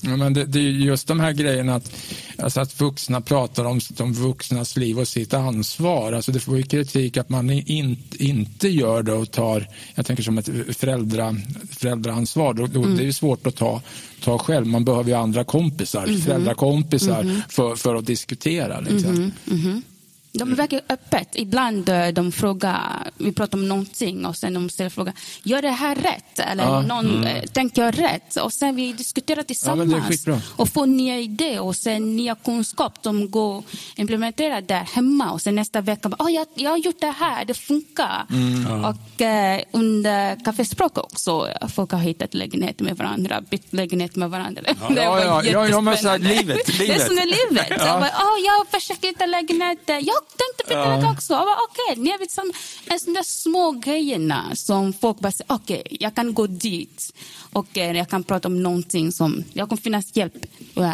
Ja, 0.00 0.16
men 0.16 0.34
det, 0.34 0.44
det 0.44 0.58
är 0.58 0.62
just 0.62 1.08
de 1.08 1.20
här 1.20 1.32
grejerna 1.32 1.74
att, 1.74 1.92
alltså 2.38 2.60
att 2.60 2.80
vuxna 2.80 3.20
pratar 3.20 3.64
om 3.64 3.80
de 3.88 4.12
vuxnas 4.12 4.76
liv 4.76 4.98
och 4.98 5.08
sitt 5.08 5.34
ansvar. 5.34 6.12
Alltså 6.12 6.32
det 6.32 6.40
får 6.40 6.56
ju 6.56 6.62
kritik 6.62 7.16
att 7.16 7.28
man 7.28 7.50
in, 7.50 7.98
inte 8.18 8.68
gör 8.68 9.02
det 9.02 9.12
och 9.12 9.30
tar, 9.30 9.68
jag 9.94 10.06
tänker 10.06 10.22
som 10.22 10.38
ett 10.38 10.76
föräldra, 10.76 11.36
föräldraansvar. 11.70 12.54
Då, 12.54 12.66
då, 12.66 12.84
Det 12.84 13.06
är 13.06 13.12
svårt 13.12 13.46
att 13.46 13.56
ta, 13.56 13.80
ta 14.24 14.38
själv. 14.38 14.66
Man 14.66 14.84
behöver 14.84 15.10
ju 15.10 15.16
andra 15.16 15.44
kompisar, 15.44 16.06
föräldrakompisar 16.24 17.42
för, 17.48 17.76
för 17.76 17.94
att 17.94 18.06
diskutera. 18.06 18.80
Liksom. 18.80 19.32
De 20.34 20.54
verkar 20.54 20.80
öppet. 20.88 21.28
Ibland 21.34 21.88
eh, 21.88 22.08
de 22.08 22.32
frågar, 22.32 23.10
vi 23.16 23.32
pratar 23.32 23.58
om 23.58 23.68
någonting 23.68 24.26
och 24.26 24.36
sen 24.36 24.54
de 24.54 24.70
ställer 24.70 24.90
frågan, 24.90 25.14
gör 25.42 25.62
det 25.62 25.70
här 25.70 25.94
rätt? 25.94 26.38
Eller 26.38 26.64
Ja, 26.64 26.80
någon, 26.82 27.24
eh, 27.24 27.42
tänker 27.42 27.84
jag 27.84 27.98
rätt? 27.98 28.36
Och 28.36 28.52
sen 28.52 28.76
vi 28.76 28.92
diskuterar 28.92 29.42
tillsammans 29.42 30.06
skitbra. 30.08 30.40
och 30.56 30.68
får 30.68 30.86
nya 30.86 31.18
idéer 31.18 31.60
och 31.60 31.76
sen 31.76 32.16
nya 32.16 32.34
kunskap 32.34 32.98
som 33.02 33.30
går 33.30 33.62
implementera 33.96 34.60
där 34.60 34.80
hemma 34.94 35.30
och 35.32 35.42
sen 35.42 35.54
nästa 35.54 35.80
vecka, 35.80 36.08
oh, 36.18 36.32
jag, 36.32 36.46
jag 36.54 36.70
har 36.70 36.78
gjort 36.78 37.00
det 37.00 37.14
här, 37.18 37.44
det 37.44 37.54
funkar. 37.54 38.26
Och 38.90 39.20
eh, 39.22 39.60
under 39.72 40.44
kaffespråk 40.44 40.98
också, 40.98 41.48
folk 41.74 41.92
har 41.92 41.98
hittat 41.98 42.34
lägenhet 42.34 42.80
med 42.80 42.96
varandra, 42.96 43.40
bytt 43.50 43.72
lägenhet 43.72 44.16
med 44.16 44.30
varandra. 44.30 44.62
Det 44.66 44.74
var 45.08 45.20
ja, 45.20 45.24
ja, 45.24 45.42
ja, 45.44 45.68
ja, 45.68 45.80
men 45.80 45.96
så 45.96 46.08
här, 46.08 46.18
jättespännande. 46.18 46.54
livet, 46.54 46.66
Det 46.66 46.72
är 46.72 46.78
livet. 46.78 47.06
som 47.06 47.18
är 47.18 47.26
livet. 47.50 47.66
Jag, 47.70 47.78
bara, 48.00 48.10
oh, 48.10 48.38
jag 48.46 48.80
försöker 48.80 49.08
hitta 49.08 49.26
lägenhet. 49.26 49.78
Jag 49.86 50.21
tänkte 50.28 50.74
Ja. 50.74 51.00
ja. 51.02 51.12
också. 51.12 51.34
Okej, 51.70 52.02
ni 52.02 52.18
vet 52.18 52.30
som 52.30 52.52
en 52.86 53.00
sån 53.00 53.14
där 53.14 53.22
små 53.22 53.70
grejerna 53.72 54.56
som 54.56 54.92
folk 54.92 55.18
bara 55.20 55.32
säger, 55.32 55.52
okej, 55.52 55.82
jag 56.00 56.14
kan 56.14 56.34
gå 56.34 56.46
dit 56.46 57.14
och 57.52 57.78
eh, 57.78 57.96
jag 57.96 58.08
kan 58.08 58.24
prata 58.24 58.48
om 58.48 58.62
någonting 58.62 59.12
som, 59.12 59.44
jag 59.52 59.68
kommer 59.68 59.82
finnas 59.82 60.16
hjälp 60.16 60.34
eh, 60.76 60.92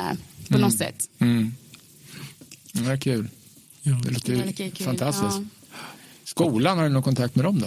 på 0.48 0.58
något 0.58 0.78
sätt. 0.78 1.08
Mm. 1.18 1.54
Det 2.72 2.90
är 2.90 2.96
kul. 2.96 3.28
Det 3.82 4.10
låter 4.10 4.84
fantastiskt. 4.84 5.38
ja. 5.38 5.78
Skolan, 6.24 6.78
har 6.78 6.84
du 6.84 6.90
någon 6.90 7.02
kontakt 7.02 7.34
med 7.36 7.44
dem 7.44 7.58
då? 7.58 7.66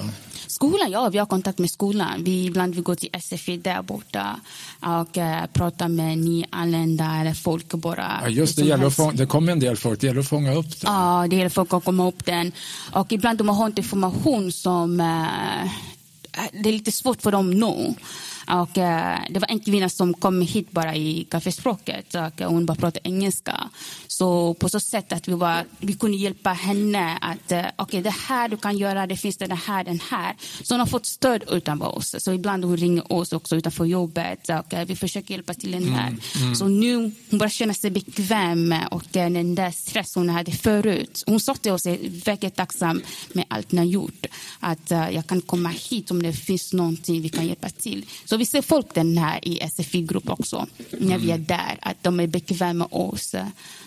Skolan, 0.62 0.92
ja, 0.92 1.10
vi 1.10 1.18
har 1.18 1.26
kontakt 1.26 1.60
med 1.60 1.72
skolan. 1.72 2.24
Vi, 2.24 2.46
ibland 2.46 2.76
vi 2.76 2.82
går 2.82 2.96
till 2.96 3.10
SFI 3.22 3.58
där 3.58 3.82
borta 3.82 4.40
och 4.80 5.18
eh, 5.18 5.46
pratar 5.54 5.88
med 5.88 6.18
nyanlända 6.18 7.18
eller 7.22 7.34
folk 7.34 7.74
bara. 7.74 8.20
Ja, 8.24 8.30
just 8.30 8.56
det, 8.56 8.66
gäller 8.66 8.90
fånga, 8.90 9.12
det 9.12 9.26
kommer 9.26 9.52
en 9.52 9.60
del 9.60 9.78
folk, 9.78 10.00
det 10.00 10.08
gäller 10.08 10.20
att 10.20 10.28
fånga 10.28 10.54
upp 10.54 10.82
det. 10.82 10.88
Ja, 10.88 11.28
det 11.30 11.36
gäller 11.36 11.50
folk 11.50 11.74
att 11.74 11.86
komma 11.86 12.08
upp 12.08 12.26
den. 12.26 12.52
Och 12.94 13.12
ibland 13.12 13.38
de 13.38 13.50
har 13.50 13.66
inte 13.66 13.82
information 13.82 14.52
som 14.52 15.00
eh, 15.00 15.72
det 16.64 16.70
är 16.70 16.74
lite 16.74 16.92
svårt 16.92 17.22
för 17.22 17.32
dem 17.32 17.50
att 17.50 17.56
nå. 17.56 17.96
Och, 18.48 18.78
eh, 18.78 19.20
det 19.30 19.40
var 19.40 19.52
en 19.52 19.60
kvinna 19.60 19.90
som 19.90 20.14
kom 20.14 20.42
hit 20.42 20.72
bara 20.72 20.96
i 20.96 21.28
kaffespråket 21.30 22.16
och 22.16 22.46
hon 22.46 22.66
bara 22.66 22.76
pratade 22.76 23.00
engelska. 23.04 23.70
Så 24.08 24.54
på 24.54 24.70
så 24.70 24.80
sätt 24.80 25.14
att 25.14 25.28
vi, 25.28 25.34
var, 25.34 25.66
vi 25.80 25.94
kunde 25.94 26.18
hjälpa 26.18 26.50
henne 26.50 27.18
att 27.22 27.52
eh, 27.52 27.66
okej, 27.76 28.02
det 28.02 28.16
här 28.28 28.50
du 28.50 28.58
kan 28.58 28.78
göra, 28.78 29.08
det 29.08 29.18
finns 29.18 29.38
det 29.38 29.48
den 29.48 29.58
här, 29.58 29.84
den 29.84 30.00
här. 30.10 30.36
Så 30.64 30.74
hon 30.74 30.80
har 30.80 30.88
fått 30.88 31.06
stöd 31.06 31.44
utanför 31.52 31.98
oss. 31.98 32.16
Så 32.20 32.34
ibland 32.34 32.66
hon 32.66 32.78
ringer 32.78 33.14
oss 33.14 33.34
också 33.34 33.56
utanför 33.56 33.86
jobbet 33.86 34.50
och 34.50 34.74
eh, 34.74 34.86
vi 34.86 34.96
försöker 34.96 35.34
hjälpa 35.34 35.54
till 35.54 35.72
den 35.72 35.90
här. 35.94 36.16
Så 36.56 36.68
nu 36.68 36.96
hon 37.30 37.40
bara 37.40 37.50
känner 37.50 37.74
sig 37.74 37.92
bekväm 37.92 38.76
och 38.92 39.18
eh, 39.18 39.30
den 39.30 39.56
där 39.56 39.72
stress 39.72 40.16
hon 40.16 40.30
hade 40.30 40.52
förut. 40.52 41.24
Hon 41.26 41.40
sa 41.40 41.56
till 41.56 41.72
oss, 41.72 41.86
jag 41.86 41.96
är 41.96 42.26
verkligen 42.26 42.52
tacksam 42.52 43.02
med 43.34 43.46
allt 43.48 43.72
ni 43.72 43.78
har 43.78 43.86
gjort. 43.86 44.26
Att 44.60 44.92
eh, 44.92 45.10
jag 45.10 45.28
kan 45.28 45.42
komma 45.42 45.70
hit 45.70 46.12
om 46.12 46.24
det 46.24 46.34
finns 46.34 46.74
någonting 46.74 47.22
vi 47.22 47.30
kan 47.30 47.48
hjälpa 47.48 47.70
till. 47.70 48.06
Så 48.32 48.38
vi 48.38 48.46
ser 48.46 48.62
folk 48.62 48.94
den 48.94 49.18
här 49.18 49.48
i 49.48 49.60
SFI-grupp 49.70 50.30
också, 50.30 50.68
när 51.00 51.18
vi 51.18 51.32
är 51.32 51.38
där. 51.38 51.78
Att 51.82 52.04
de 52.04 52.20
är 52.20 52.28
bekväma 52.28 52.74
med 52.74 52.88
oss. 52.92 53.36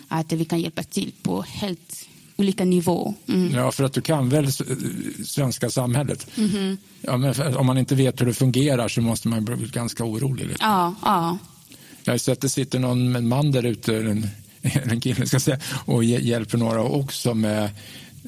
Att 0.09 0.33
vi 0.33 0.45
kan 0.45 0.61
hjälpa 0.61 0.83
till 0.83 1.13
på 1.23 1.43
helt 1.43 2.07
olika 2.37 2.65
nivå. 2.65 3.15
Mm. 3.29 3.55
Ja, 3.55 3.73
för 3.73 3.85
att 3.85 3.93
du 3.93 4.01
kan 4.01 4.29
väl 4.29 4.53
svenska 5.27 5.71
samhället. 5.71 6.27
Mhm. 6.37 6.77
Ja, 7.01 7.17
men 7.17 7.57
om 7.57 7.67
man 7.67 7.79
inte 7.79 7.95
vet 7.95 8.21
hur 8.21 8.27
det 8.27 8.35
fungerar 8.35 8.89
så 8.89 9.01
måste 9.01 9.29
man 9.29 9.45
bli 9.45 9.57
ganska 9.69 10.05
orolig. 10.05 10.47
Liksom. 10.47 10.69
Ja, 10.71 10.95
ja. 11.05 11.39
Jag 12.05 12.13
har 12.13 12.19
sett 12.19 12.33
att 12.33 12.41
det 12.41 12.49
sitter 12.49 12.79
någon 12.79 13.29
man 13.29 13.53
där 13.53 13.67
ute, 13.67 13.97
en, 13.97 14.29
en 14.63 15.01
kille 15.01 15.27
ska 15.27 15.41
säga, 15.41 15.59
och 15.85 16.03
hj- 16.05 16.21
hjälper 16.21 16.59
några 16.59 16.83
också 16.83 17.35
med 17.35 17.71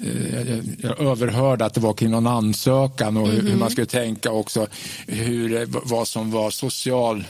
jag- 0.02 0.76
jag 0.78 1.00
överhörde 1.00 1.64
att 1.64 1.74
det 1.74 1.80
var 1.80 1.92
kring 1.92 2.10
någon 2.10 2.26
ansökan 2.26 3.16
och 3.16 3.28
hur- 3.28 3.42
hur 3.50 3.56
man 3.56 3.70
skulle 3.70 3.86
tänka 3.86 4.30
också. 4.30 4.66
Hur, 5.06 5.48
det- 5.48 5.66
vad 5.84 6.08
som 6.08 6.30
var 6.30 6.50
social 6.50 7.24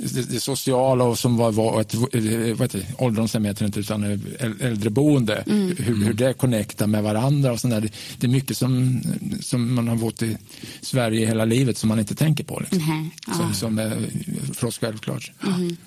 det, 0.00 0.30
det 0.30 0.40
sociala 0.40 1.04
och 1.04 1.18
som 1.18 1.36
var, 1.36 1.52
var 1.52 1.80
ett 1.80 1.94
eh, 1.94 2.00
vad 2.56 2.60
heter 2.60 2.84
ålderdomshem 2.98 3.44
heter 3.44 3.60
det 3.60 3.66
inte 3.66 3.80
utan 3.80 4.04
äl- 4.04 4.64
äldreboende, 4.64 5.44
hur, 5.46 6.04
hur 6.04 6.12
det 6.12 6.32
connectar 6.32 6.86
med 6.86 7.02
varandra 7.02 7.52
och 7.52 7.60
sånt 7.60 7.74
där. 7.74 7.80
Det, 7.80 7.92
det 8.18 8.26
är 8.26 8.30
mycket 8.30 8.56
som, 8.56 9.00
som 9.40 9.74
man 9.74 9.88
har 9.88 9.96
bott 9.96 10.22
i 10.22 10.36
Sverige 10.80 11.26
hela 11.26 11.44
livet 11.44 11.78
som 11.78 11.88
man 11.88 11.98
inte 11.98 12.14
tänker 12.14 12.44
på. 12.44 12.60
Liksom. 12.60 13.10
Ja. 13.26 13.34
Som, 13.34 13.54
som 13.54 13.78
är 13.78 14.06
för 14.54 14.66
oss 14.66 14.78
självklart. 14.78 15.32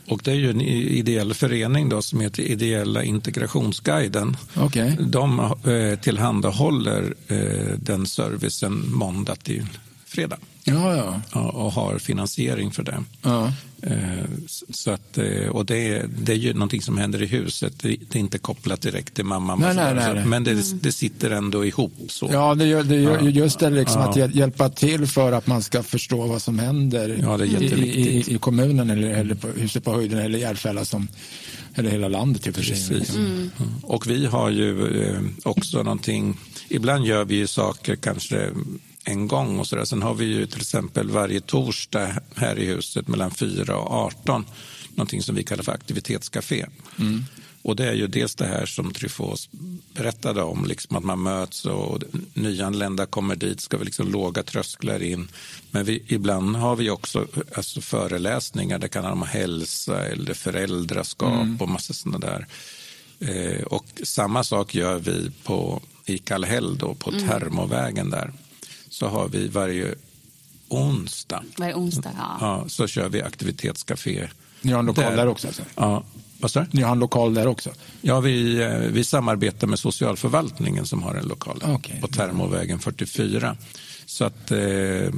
Och 0.08 0.22
det 0.24 0.32
är 0.32 0.36
ju 0.36 0.50
en 0.50 0.62
ideell 0.62 1.34
förening 1.34 1.90
då 1.90 2.02
som 2.02 2.20
heter 2.20 2.44
Ideella 2.44 3.04
integrationsguiden. 3.04 4.38
Okej. 4.56 4.98
De 5.00 5.40
eh, 5.40 6.00
tillhandahåller 6.00 7.14
eh, 7.28 7.78
den 7.78 8.06
servicen 8.06 8.92
måndag 8.94 9.36
till 9.36 9.66
fredag 10.14 10.38
Ja, 10.66 10.96
ja. 10.98 11.22
ja, 11.34 11.50
och 11.50 11.72
har 11.72 11.98
finansiering 12.00 12.72
för 12.72 12.84
det. 12.84 13.04
ja. 13.22 13.54
Eh, 13.82 14.26
Så 14.70 14.92
att, 14.92 15.18
eh, 15.18 15.48
och 15.50 15.66
det, 15.66 15.78
är, 15.88 16.06
det 16.08 16.32
är 16.32 16.36
ju 16.36 16.54
någonting 16.54 16.82
som 16.82 16.98
händer 16.98 17.22
i 17.22 17.26
huset. 17.26 17.74
Det 17.80 17.90
är 17.90 18.18
inte 18.18 18.38
kopplat 18.38 18.82
direkt 18.82 19.14
till 19.14 19.26
mamma. 19.26 19.56
Nej, 19.56 19.76
nej, 19.76 19.94
nej. 19.96 20.26
Men 20.26 20.44
det, 20.44 20.82
det 20.84 20.92
sitter 20.92 21.32
ändå 21.32 21.66
ihop. 21.66 21.94
så. 22.08 22.30
Ja, 22.32 22.56
det 22.56 22.66
gör, 22.66 22.84
det 22.84 22.96
gör, 22.96 23.20
Ja. 23.22 23.30
just 23.30 23.60
det 23.60 23.70
liksom 23.70 24.02
Ja. 24.02 24.10
att 24.10 24.16
hjäl- 24.16 24.36
hjälpa 24.36 24.70
till 24.70 25.08
för 25.08 25.32
att 25.32 25.48
man 25.48 25.64
ska 25.64 25.84
förstå 25.84 26.28
vad 26.28 26.42
som 26.42 26.60
händer 26.60 27.18
Ja, 27.22 27.38
det 27.38 27.44
är 27.44 27.48
i, 27.48 27.50
i, 27.50 27.54
jätteviktigt. 27.64 28.28
i, 28.28 28.36
i 28.36 28.38
kommunen 28.38 28.90
eller, 28.90 29.10
eller 29.10 29.36
på 29.36 29.48
huset 29.48 29.84
på 29.84 29.94
höjden 29.94 30.20
eller 30.20 30.40
Järfälla 30.40 30.86
som 30.86 31.08
eller 31.76 31.90
hela 31.90 32.08
landet 32.08 32.48
i 32.48 32.50
och 32.50 32.56
för 32.56 32.64
sig. 32.64 33.00
Precis. 33.00 33.16
Ja. 33.58 33.66
Och 33.84 34.08
vi 34.10 34.26
har 34.26 34.50
ju 34.50 35.02
eh, 35.04 35.20
också 35.44 35.84
någonting, 35.84 36.38
ibland 36.70 37.06
gör 37.06 37.26
vi 37.26 37.36
ju 37.36 37.48
saker 37.48 37.96
kanske 37.96 38.50
en 39.04 39.28
gång 39.28 39.60
och 39.60 39.68
sådär. 39.68 39.86
Sen 39.86 40.02
har 40.02 40.14
vi 40.14 40.26
ju 40.26 40.46
till 40.46 40.62
exempel 40.62 41.10
varje 41.10 41.42
torsdag 41.42 42.22
här 42.36 42.60
i 42.60 42.66
huset 42.66 43.08
mellan 43.08 43.32
4 43.32 43.78
och 43.78 43.92
18 43.92 44.46
någonting 44.96 45.22
som 45.22 45.36
vi 45.36 45.44
kallar 45.44 45.64
för 45.64 45.72
aktivitetscafé. 45.72 46.66
Och 47.62 47.76
det 47.76 47.86
är 47.86 47.94
ju 47.94 48.08
dels 48.08 48.36
det 48.36 48.46
här 48.46 48.66
som 48.66 48.94
Tryfos 48.94 49.50
berättade 49.94 50.42
om, 50.44 50.66
liksom 50.66 50.98
att 50.98 51.04
man 51.04 51.24
möts 51.24 51.66
och 51.66 52.04
nyanlända 52.34 53.06
kommer 53.06 53.36
dit, 53.36 53.62
ska 53.62 53.78
vi 53.78 53.86
liksom 53.86 54.12
låga 54.12 54.44
trösklar 54.44 55.04
in. 55.04 55.28
Men 55.72 55.86
vi, 55.86 56.04
ibland 56.08 56.56
har 56.56 56.76
vi 56.76 56.90
också 56.90 57.28
alltså 57.56 57.82
föreläsningar, 57.82 58.80
det 58.80 58.88
kan 58.88 59.04
handla 59.04 59.22
om 59.22 59.28
hälsa 59.28 60.06
eller 60.06 60.34
föräldraskap 60.34 61.48
och 61.62 61.70
massa 61.70 61.94
sådana 61.94 62.20
där. 62.20 62.48
Eh, 63.20 63.64
och 63.64 63.86
samma 64.04 64.44
sak 64.44 64.76
gör 64.76 65.00
vi 65.00 65.32
på, 65.44 65.82
i 66.06 66.18
Kallhäll 66.18 66.78
då, 66.78 66.94
på 66.94 67.12
Termovägen 67.12 68.10
där. 68.10 68.34
Så 68.94 69.08
har 69.08 69.28
vi 69.28 69.48
varje 69.48 69.96
onsdag 70.68 71.44
Varje 71.58 71.74
onsdag, 71.74 72.12
ja. 72.18 72.38
ja, 72.42 72.70
så 72.70 72.88
kör 72.88 73.10
vi 73.10 73.22
aktivitetscafé. 73.22 74.28
Ni 74.62 74.72
har 74.72 74.80
en 74.80 74.86
lokal 74.86 75.16
där, 75.16 75.28
också? 75.28 75.48
Alltså. 75.48 75.64
Ja, 75.76 76.04
vad? 76.40 76.68
Ni 76.74 76.82
har 76.82 76.92
en 76.92 77.00
lokal 77.00 77.34
där 77.34 77.48
också? 77.48 77.70
Ja, 78.02 78.20
vi, 78.20 78.62
eh, 78.62 78.78
vi 78.78 79.04
samarbetar 79.04 79.68
med 79.68 79.80
socialförvaltningen 79.80 80.86
som 80.86 81.04
har 81.04 81.16
en 81.16 81.26
lokal 81.26 81.60
där, 81.60 81.74
Okej. 81.74 82.02
på 82.02 82.08
Termovägen 82.08 82.80
44. 82.80 83.56
Så 84.06 84.26
att, 84.26 84.52
eh, 84.52 85.14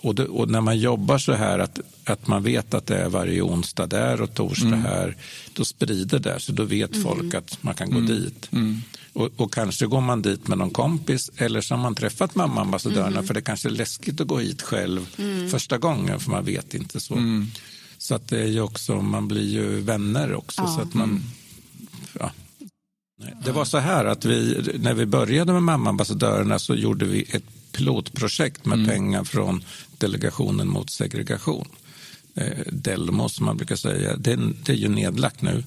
och, 0.00 0.14
det, 0.14 0.26
och, 0.26 0.48
när 0.50 0.60
man 0.60 0.78
jobbar 0.78 1.18
så 1.18 1.32
här 1.32 1.58
att, 1.58 1.80
att 2.04 2.26
man 2.26 2.42
vet 2.42 2.74
att 2.74 2.86
det 2.86 2.96
är 2.96 3.08
varje 3.08 3.42
onsdag 3.42 3.86
där 3.86 4.20
och 4.20 4.34
torsdag 4.34 4.66
mm. 4.66 4.82
här, 4.82 5.16
då 5.54 5.64
sprider 5.64 6.18
det 6.18 6.40
så 6.40 6.52
då 6.52 6.64
vet 6.64 6.94
mm. 6.94 7.02
folk 7.02 7.34
att 7.34 7.62
man 7.62 7.74
kan 7.74 7.90
gå 7.90 7.98
mm. 7.98 8.06
dit. 8.06 8.48
Mm. 9.16 9.26
Och, 9.26 9.40
och, 9.40 9.52
kanske 9.52 9.86
går 9.86 10.00
man 10.00 10.22
dit 10.22 10.48
med 10.48 10.58
någon 10.58 10.70
kompis 10.70 11.30
eller 11.36 11.60
så 11.60 11.74
har 11.74 11.82
man 11.82 11.94
träffat 11.94 12.34
mammaambassadörerna 12.34 13.08
mm. 13.08 13.26
för 13.26 13.34
det 13.34 13.42
kanske 13.42 13.68
är 13.68 13.70
läskigt 13.70 14.20
att 14.20 14.26
gå 14.26 14.38
hit 14.38 14.62
själv 14.62 15.08
mm. 15.18 15.50
första 15.50 15.78
gången 15.78 16.20
för 16.20 16.30
man 16.30 16.44
vet 16.44 16.74
inte 16.74 17.00
så. 17.00 17.18
Så 17.98 18.14
att 18.14 18.28
det 18.28 18.40
är 18.40 18.46
ju 18.46 18.60
också, 18.60 19.02
man 19.02 19.28
blir 19.28 19.48
ju 19.48 19.80
vänner 19.80 20.34
också. 20.34 20.62
Ja. 20.62 20.74
Så 20.76 20.80
att 20.80 20.94
man, 20.94 21.22
ja. 22.18 22.30
Det 23.44 23.52
var 23.52 23.64
så 23.64 23.78
här 23.78 24.04
att 24.04 24.24
vi, 24.24 24.62
när 24.78 24.94
vi 24.94 25.06
började 25.06 25.52
med 25.52 25.62
mammaambassadörerna 25.62 26.58
så 26.58 26.74
gjorde 26.74 27.04
vi 27.04 27.22
ett 27.22 27.44
pilotprojekt 27.72 28.66
med 28.66 28.78
mm. 28.78 28.90
pengar 28.90 29.24
från 29.24 29.64
Delegationen 29.98 30.68
mot 30.68 30.90
segregation. 30.90 31.68
Eh, 32.34 32.66
Delmo 32.66 33.28
som 33.28 33.46
man 33.46 33.56
brukar 33.56 33.76
säga. 33.76 34.16
Det, 34.16 34.38
det 34.64 34.72
är 34.72 34.76
ju 34.76 34.88
nedlagt 34.88 35.42
nu. 35.42 35.64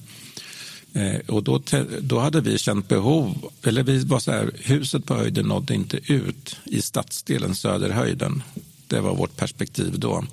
Eh, 0.92 1.20
och 1.28 1.42
då, 1.42 1.60
då 2.00 2.18
hade 2.18 2.40
vi 2.40 2.58
känt 2.58 2.88
behov, 2.88 3.50
eller 3.62 3.82
vi 3.82 4.04
var 4.04 4.20
så 4.20 4.32
här, 4.32 4.50
huset 4.56 5.06
på 5.06 5.14
höjden 5.14 5.46
nådde 5.46 5.74
inte 5.74 6.12
ut 6.12 6.56
i 6.64 6.82
stadsdelen 6.82 7.54
Söderhöjden. 7.54 8.42
Det 8.86 9.00
var 9.00 9.14
vårt 9.14 9.36
perspektiv 9.36 9.98
då. 9.98 10.24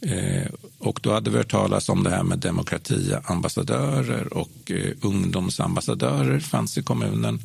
Eh, 0.00 0.46
och 0.78 1.00
då 1.02 1.12
hade 1.12 1.30
vi 1.30 1.36
hört 1.36 1.50
talas 1.50 1.88
om 1.88 2.02
det 2.02 2.10
här 2.10 2.22
med 2.22 2.38
demokratiambassadörer 2.38 4.32
och 4.32 4.70
eh, 4.70 4.92
ungdomsambassadörer 5.00 6.40
fanns 6.40 6.78
i 6.78 6.82
kommunen. 6.82 7.42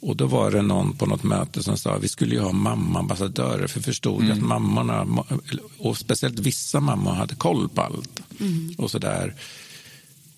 Och 0.00 0.16
då 0.16 0.26
var 0.26 0.50
det 0.50 0.62
någon 0.62 0.96
på 0.96 1.06
något 1.06 1.22
möte 1.22 1.62
som 1.62 1.78
sa 1.78 1.94
att 1.94 2.02
vi 2.02 2.08
skulle 2.08 2.34
ju 2.34 2.40
ha 2.40 2.52
mammaambassadörer 2.52 3.66
för 3.66 3.80
förstod 3.80 4.22
mm. 4.22 4.32
att 4.32 4.44
mammorna, 4.44 5.24
och 5.78 5.98
speciellt 5.98 6.38
vissa 6.38 6.80
mammor 6.80 7.12
hade 7.12 7.34
koll 7.34 7.68
på 7.68 7.82
allt. 7.82 8.22
Mm. 8.40 8.74
Och 8.78 8.90
sådär. 8.90 9.34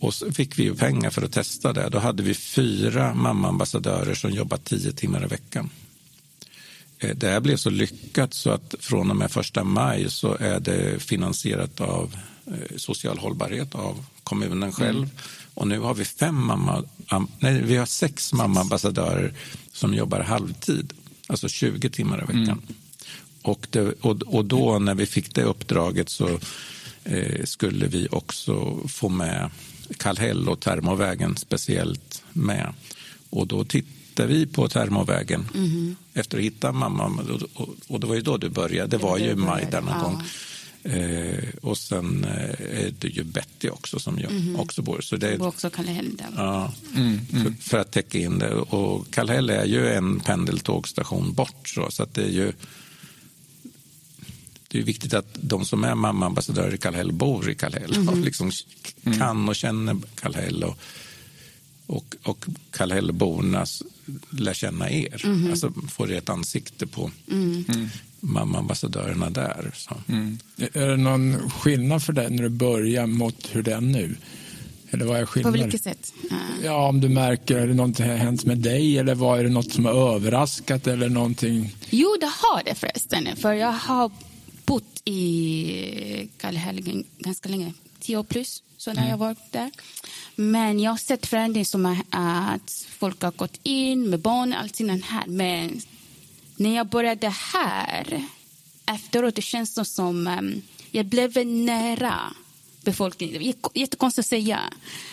Och 0.04 0.14
så 0.14 0.32
fick 0.32 0.58
vi 0.58 0.70
pengar 0.70 1.10
för 1.10 1.22
att 1.22 1.32
testa 1.32 1.72
det. 1.72 1.88
Då 1.88 1.98
hade 1.98 2.22
vi 2.22 2.34
fyra 2.34 3.14
mammaambassadörer 3.14 4.14
som 4.14 4.30
jobbade 4.30 4.62
tio 4.62 4.92
timmar 4.92 5.24
i 5.24 5.26
veckan. 5.26 5.70
Eh, 6.98 7.16
det 7.16 7.28
här 7.28 7.40
blev 7.40 7.56
så 7.56 7.70
lyckat 7.70 8.34
så 8.34 8.50
att 8.50 8.74
från 8.80 9.10
och 9.10 9.16
med 9.16 9.30
första 9.30 9.64
maj 9.64 10.10
så 10.10 10.36
är 10.40 10.60
det 10.60 11.02
finansierat 11.02 11.80
av 11.80 12.16
eh, 12.46 12.76
social 12.76 13.18
hållbarhet 13.18 13.74
av 13.74 14.04
kommunen 14.24 14.72
själv. 14.72 14.96
Mm. 14.96 15.10
Och 15.54 15.68
nu 15.68 15.78
har 15.78 15.94
vi 15.94 16.04
fem 16.04 16.46
mamma, 16.46 16.84
nej, 17.38 17.62
vi 17.62 17.76
har 17.76 17.86
sex 17.86 18.32
mammaambassadörer 18.32 19.34
som 19.72 19.94
jobbar 19.94 20.20
halvtid, 20.20 20.92
alltså 21.26 21.48
20 21.48 21.90
timmar 21.90 22.18
i 22.18 22.20
veckan. 22.20 22.62
Mm. 22.62 22.74
Och, 23.42 23.66
det, 23.70 23.92
och, 24.00 24.22
och, 24.22 24.44
då 24.44 24.78
när 24.78 24.94
vi 24.94 25.06
fick 25.06 25.34
det 25.34 25.42
uppdraget 25.42 26.08
så 26.08 26.38
eh, 27.04 27.44
skulle 27.44 27.86
vi 27.86 28.08
också 28.10 28.78
få 28.88 29.08
med 29.08 29.50
Kallhäll 29.96 30.48
och 30.48 30.60
Termovägen 30.60 31.36
speciellt 31.36 32.22
med. 32.32 32.74
Och 33.30 33.46
då 33.46 33.64
tittade 33.64 34.28
vi 34.28 34.46
på 34.46 34.68
Termovägen 34.68 35.48
mm. 35.54 35.96
efter 36.14 36.38
att 36.38 36.44
hitta 36.44 36.72
mamma. 36.72 37.04
Och, 37.04 37.62
och, 37.62 37.74
och, 37.88 38.00
det 38.00 38.06
var 38.06 38.14
ju 38.14 38.20
då 38.20 38.36
du 38.36 38.48
började, 38.48 38.96
det 38.96 39.02
var 39.02 39.18
ju 39.18 39.30
i 39.30 39.34
maj 39.34 39.68
där 39.70 39.80
någon 39.80 39.94
ja. 39.94 40.02
gång. 40.02 40.22
Eh, 40.84 41.44
och 41.62 41.78
sen 41.78 42.24
eh, 42.24 42.84
är 42.84 42.94
det 42.98 43.08
ju 43.08 43.24
Betty 43.24 43.68
också 43.68 43.98
som 43.98 44.18
jag 44.18 44.30
mm. 44.30 44.56
också 44.56 44.82
bor. 44.82 45.00
Så 45.00 45.16
det 45.16 45.28
är, 45.28 45.38
bor 45.38 45.48
också 45.48 45.70
Kallhäll 45.70 46.16
där. 46.16 46.28
Ja, 46.36 46.72
mm, 46.96 47.20
mm. 47.32 47.44
För, 47.44 47.62
för, 47.62 47.78
att 47.78 47.92
täcka 47.92 48.18
in 48.18 48.38
det. 48.38 48.54
Och 48.54 49.10
Kallhäll 49.10 49.50
är 49.50 49.64
ju 49.64 49.88
en 49.88 50.20
pendeltågstation 50.20 51.32
bort. 51.32 51.68
Så, 51.68 51.90
så 51.90 52.02
att 52.02 52.14
det 52.14 52.22
är 52.22 52.30
ju 52.30 52.52
det 54.74 54.80
är 54.80 54.84
viktigt 54.84 55.14
att 55.14 55.26
de 55.40 55.64
som 55.64 55.84
är 55.84 55.94
mammaambassadörer 55.94 56.74
i 56.74 56.78
Kallhäll 56.78 57.12
bor 57.12 57.50
i 57.50 57.54
Kallhäll 57.54 57.94
mm. 57.94 58.08
och 58.08 58.16
liksom 58.16 58.50
kan 59.18 59.48
och 59.48 59.56
känner 59.56 59.96
Kallhäll. 60.14 60.64
Och, 60.64 60.78
och, 61.86 62.16
och 62.22 62.46
Kallhällborna 62.70 63.66
lär 64.30 64.54
känna 64.54 64.90
er. 64.90 65.22
Mm. 65.24 65.50
Alltså 65.50 65.72
får 65.88 66.12
ett 66.12 66.28
ansikte 66.28 66.86
på 66.86 67.10
mm. 67.30 67.64
mm 67.68 67.88
mammaambassadörerna 68.20 69.30
där. 69.30 69.72
Mm. 70.08 70.38
Är 70.56 70.88
det 70.88 70.96
någon 70.96 71.50
skillnad 71.50 72.02
för 72.02 72.12
dig 72.12 72.30
när 72.30 72.42
du 72.42 72.48
börjar 72.48 73.06
mot 73.06 73.48
hur 73.52 73.62
det 73.62 73.74
är 73.74 73.80
nu? 73.80 74.16
Eller 74.90 75.04
vad 75.04 75.20
är 75.20 75.26
skillnaden? 75.26 75.60
På 75.60 75.64
vilket 75.64 75.82
sätt? 75.82 76.12
Ja, 76.62 76.88
om 76.88 77.00
du 77.00 77.08
märker, 77.08 77.58
är 77.58 77.66
det 77.66 77.74
något 77.74 77.98
har 77.98 78.06
hänt 78.06 78.44
med 78.44 78.58
dig 78.58 78.98
eller 78.98 79.14
vad 79.14 79.40
är 79.40 79.44
det 79.44 79.50
något 79.50 79.72
som 79.72 79.84
har 79.84 80.14
överraskat 80.14 80.86
eller 80.86 81.08
någonting? 81.08 81.76
Jo, 81.90 82.16
det 82.20 82.26
har 82.26 82.64
det 82.64 82.74
förresten. 82.74 83.36
För 83.36 83.52
jag 83.52 83.72
har 83.72 84.10
bott 84.66 85.02
i 85.04 86.28
Kallhäll 86.36 87.04
ganska 87.18 87.48
länge, 87.48 87.72
tio 88.00 88.16
år 88.16 88.22
plus, 88.22 88.62
så 88.76 88.92
när 88.92 88.98
mm. 88.98 89.10
jag 89.10 89.18
var 89.18 89.36
där. 89.50 89.70
Men 90.34 90.80
jag 90.80 90.90
har 90.90 90.98
sett 90.98 91.26
förändringar 91.26 91.64
som 91.64 91.86
att 92.10 92.86
folk 92.98 93.22
har 93.22 93.30
gått 93.30 93.60
in 93.62 94.10
med 94.10 94.20
barn 94.20 94.52
och 94.52 94.58
allt 94.58 94.76
sånt 94.76 95.04
här. 95.04 95.26
Men 95.26 95.80
när 96.56 96.76
jag 96.76 96.86
började 96.86 97.28
här 97.28 98.24
efteråt 98.86 99.34
det 99.34 99.42
känns 99.42 99.74
det 99.74 99.84
som 99.84 100.26
um, 100.26 100.62
jag 100.90 101.06
blev 101.06 101.46
nära 101.46 102.20
befolkningen. 102.84 103.42
Är 103.42 103.54
jättekonstigt 103.74 104.26
att 104.26 104.28
säga. 104.28 104.60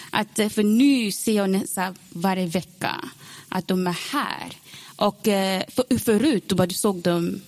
Att, 0.10 0.40
eh, 0.40 0.50
för 0.50 0.64
nu 0.64 1.12
ser 1.12 1.34
jag 1.34 1.50
nästan 1.50 1.96
varje 2.10 2.46
vecka 2.46 3.06
att 3.50 3.68
de 3.68 3.88
är 3.88 3.98
här. 4.12 4.54
Och 4.96 5.28
uh, 5.28 5.74
för, 5.76 5.98
förut 5.98 6.44
då 6.48 6.56
bara 6.56 6.68
du 6.68 6.76
såg 6.76 7.02
dem 7.02 7.42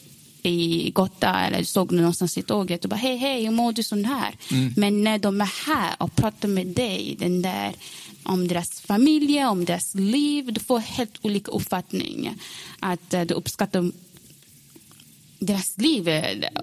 i 0.44 0.92
Gotta 0.92 1.40
eller 1.40 1.58
du 1.58 1.66
såg 1.66 1.88
dem 1.88 1.98
någonstans 1.98 2.38
i 2.38 2.42
tåget 2.42 2.84
och 2.84 2.90
bara 2.90 2.96
hej, 2.96 3.18
hej, 3.18 3.46
hur 3.46 3.52
mår 3.52 3.72
du 3.72 3.84
sån 3.84 4.06
här? 4.06 4.36
Mm. 4.52 4.74
Men 4.78 5.04
när 5.04 5.20
de 5.20 5.42
är 5.42 5.66
här 5.66 5.96
och 5.98 6.16
pratar 6.16 6.48
med 6.48 6.68
dig, 6.68 7.16
den 7.20 7.42
där 7.42 7.74
om 8.24 8.48
deras 8.48 8.82
familj, 8.82 9.46
om 9.46 9.66
deras 9.66 9.96
liv. 9.96 10.54
Du 10.54 10.60
får 10.60 10.80
helt 10.80 11.14
olika 11.22 11.52
uppfattning. 11.52 12.36
Att 12.80 13.14
eh, 13.14 13.22
du 13.22 13.34
uppskattar 13.34 13.92
deras 15.40 15.78
liv 15.78 16.10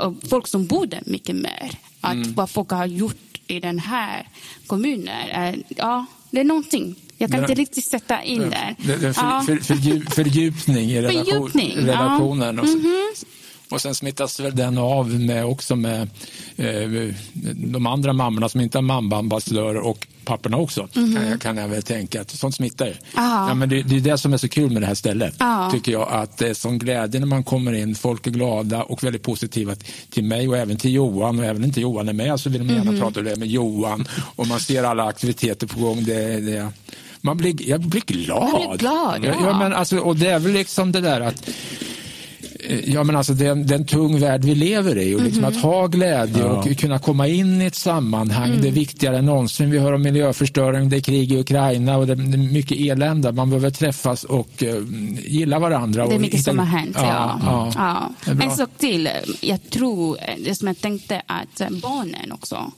och 0.00 0.14
folk 0.28 0.46
som 0.46 0.66
bor 0.66 0.86
där 0.86 1.02
mycket 1.06 1.36
mer. 1.36 1.70
Att 2.00 2.14
mm. 2.14 2.34
vad 2.34 2.50
folk 2.50 2.70
har 2.70 2.86
gjort 2.86 3.40
i 3.46 3.60
den 3.60 3.78
här 3.78 4.28
kommunen. 4.66 5.64
Ja, 5.68 6.06
det 6.30 6.40
är 6.40 6.44
någonting. 6.44 6.96
Jag 7.18 7.30
kan 7.30 7.40
inte 7.40 7.54
riktigt 7.54 7.84
sätta 7.84 8.22
in 8.22 8.50
det, 8.50 8.76
det 8.78 8.98
för, 8.98 9.22
ja. 9.22 9.42
för, 9.46 9.56
för, 9.56 10.14
fördjupning 10.14 10.90
i 10.90 11.02
relation, 11.02 11.24
fördjupning, 11.24 11.86
relationen. 11.86 12.56
Ja. 12.56 12.62
Mm 12.62 12.80
-hmm. 12.80 13.24
Och 13.70 13.80
sen 13.80 13.94
smittas 13.94 14.40
väl 14.40 14.56
den 14.56 14.78
av 14.78 15.20
med 15.20 15.44
också 15.44 15.76
med 15.76 16.08
eh, 16.56 17.14
de 17.54 17.86
andra 17.86 18.12
mammorna 18.12 18.48
som 18.48 18.60
inte 18.60 18.78
är 18.78 18.82
mammaambassadörer 18.82 19.80
och 19.80 20.06
papporna 20.24 20.56
också. 20.56 20.88
Mm. 20.96 21.14
Kan, 21.14 21.28
jag, 21.28 21.40
kan 21.40 21.56
jag 21.56 21.68
väl 21.68 21.82
tänka 21.82 22.20
att 22.20 22.30
sånt 22.30 22.54
smittar. 22.54 22.98
Ja, 23.14 23.54
men 23.54 23.68
det, 23.68 23.82
det, 23.82 23.96
är 23.96 24.00
det 24.00 24.18
som 24.18 24.32
är 24.32 24.36
så 24.36 24.48
kul 24.48 24.70
med 24.70 24.82
det 24.82 24.86
här 24.86 24.94
stället. 24.94 25.40
Aha. 25.40 25.70
Tycker 25.70 25.92
jag 25.92 26.08
att 26.10 26.38
det 26.38 26.48
är 26.48 26.54
sån 26.54 26.78
glädje 26.78 27.20
när 27.20 27.26
man 27.26 27.44
kommer 27.44 27.72
in. 27.72 27.94
Folk 27.94 28.26
är 28.26 28.30
glada 28.30 28.82
och 28.82 29.04
väldigt 29.04 29.22
positiva 29.22 29.74
till 30.10 30.24
mig 30.24 30.48
och 30.48 30.56
även 30.56 30.76
till 30.76 30.92
Johan 30.92 31.38
och 31.38 31.44
även 31.44 31.64
inte 31.64 31.80
Johan 31.80 32.08
är 32.08 32.12
med 32.12 32.40
så 32.40 32.50
vill 32.50 32.66
de 32.66 32.74
gärna 32.74 32.90
mm. 32.90 33.00
prata 33.00 33.20
med 33.20 33.46
Johan 33.46 34.08
och 34.36 34.46
man 34.46 34.60
ser 34.60 34.84
alla 34.84 35.04
aktiviteter 35.04 35.66
på 35.66 35.80
gång. 35.80 36.04
Det, 36.04 36.40
det, 36.40 36.68
man 37.20 37.36
blir, 37.36 37.68
jag 37.68 37.80
blir 37.80 38.02
glad. 38.06 38.48
Jag 38.52 38.68
blir 38.68 38.78
glad 38.78 39.24
ja. 39.24 39.34
ja 39.40 39.58
men 39.58 39.72
alltså, 39.72 39.98
och 39.98 40.16
det 40.16 40.26
är 40.26 40.38
väl 40.38 40.52
liksom 40.52 40.92
det 40.92 41.00
där 41.00 41.20
att 41.20 41.50
ja, 42.84 43.04
men 43.04 43.16
alltså 43.16 43.34
det, 43.34 43.46
är 43.46 43.52
en, 43.52 43.66
det 43.66 43.74
är 43.74 43.78
en 43.78 43.86
tung 43.86 44.20
värld 44.20 44.44
vi 44.44 44.54
lever 44.54 44.98
i 44.98 45.14
och 45.14 45.20
liksom 45.20 45.44
mm 45.44 45.50
att 45.50 45.62
ha 45.62 45.86
glädje 45.86 46.42
ja. 46.42 46.46
och 46.46 46.78
kunna 46.78 46.98
komma 46.98 47.26
in 47.26 47.62
i 47.62 47.64
ett 47.64 47.74
sammanhang 47.74 48.48
mm. 48.48 48.62
det 48.62 48.68
är 48.68 48.72
viktigare 48.72 49.18
än 49.18 49.26
någonsin. 49.26 49.70
Vi 49.70 49.78
hör 49.78 49.92
om 49.92 50.02
miljöförstöring, 50.02 50.88
det 50.88 50.96
är 50.96 51.00
krig 51.00 51.32
i 51.32 51.40
Ukraina 51.40 51.96
och 51.96 52.06
det 52.06 52.12
är 52.12 52.52
mycket 52.52 52.78
elände. 52.80 53.32
Man 53.32 53.50
behöver 53.50 53.70
träffas 53.70 54.24
och 54.24 54.62
uh, 54.62 54.84
gilla 55.26 55.58
varandra. 55.58 56.06
Det 56.06 56.14
är 56.14 56.18
mycket 56.18 56.44
som 56.44 56.58
har 56.58 56.66
hänt, 56.66 56.96
ja. 56.98 57.40
ja. 57.42 57.72
ja. 58.26 58.32
En 58.42 58.50
sak 58.50 58.70
till, 58.78 59.08
jag 59.40 59.70
tror, 59.70 60.18
det 60.44 60.54
som 60.54 60.68
jag 60.68 60.80
tänkte 60.80 61.22
att 61.26 61.70
barnen 61.82 62.32
också 62.32 62.72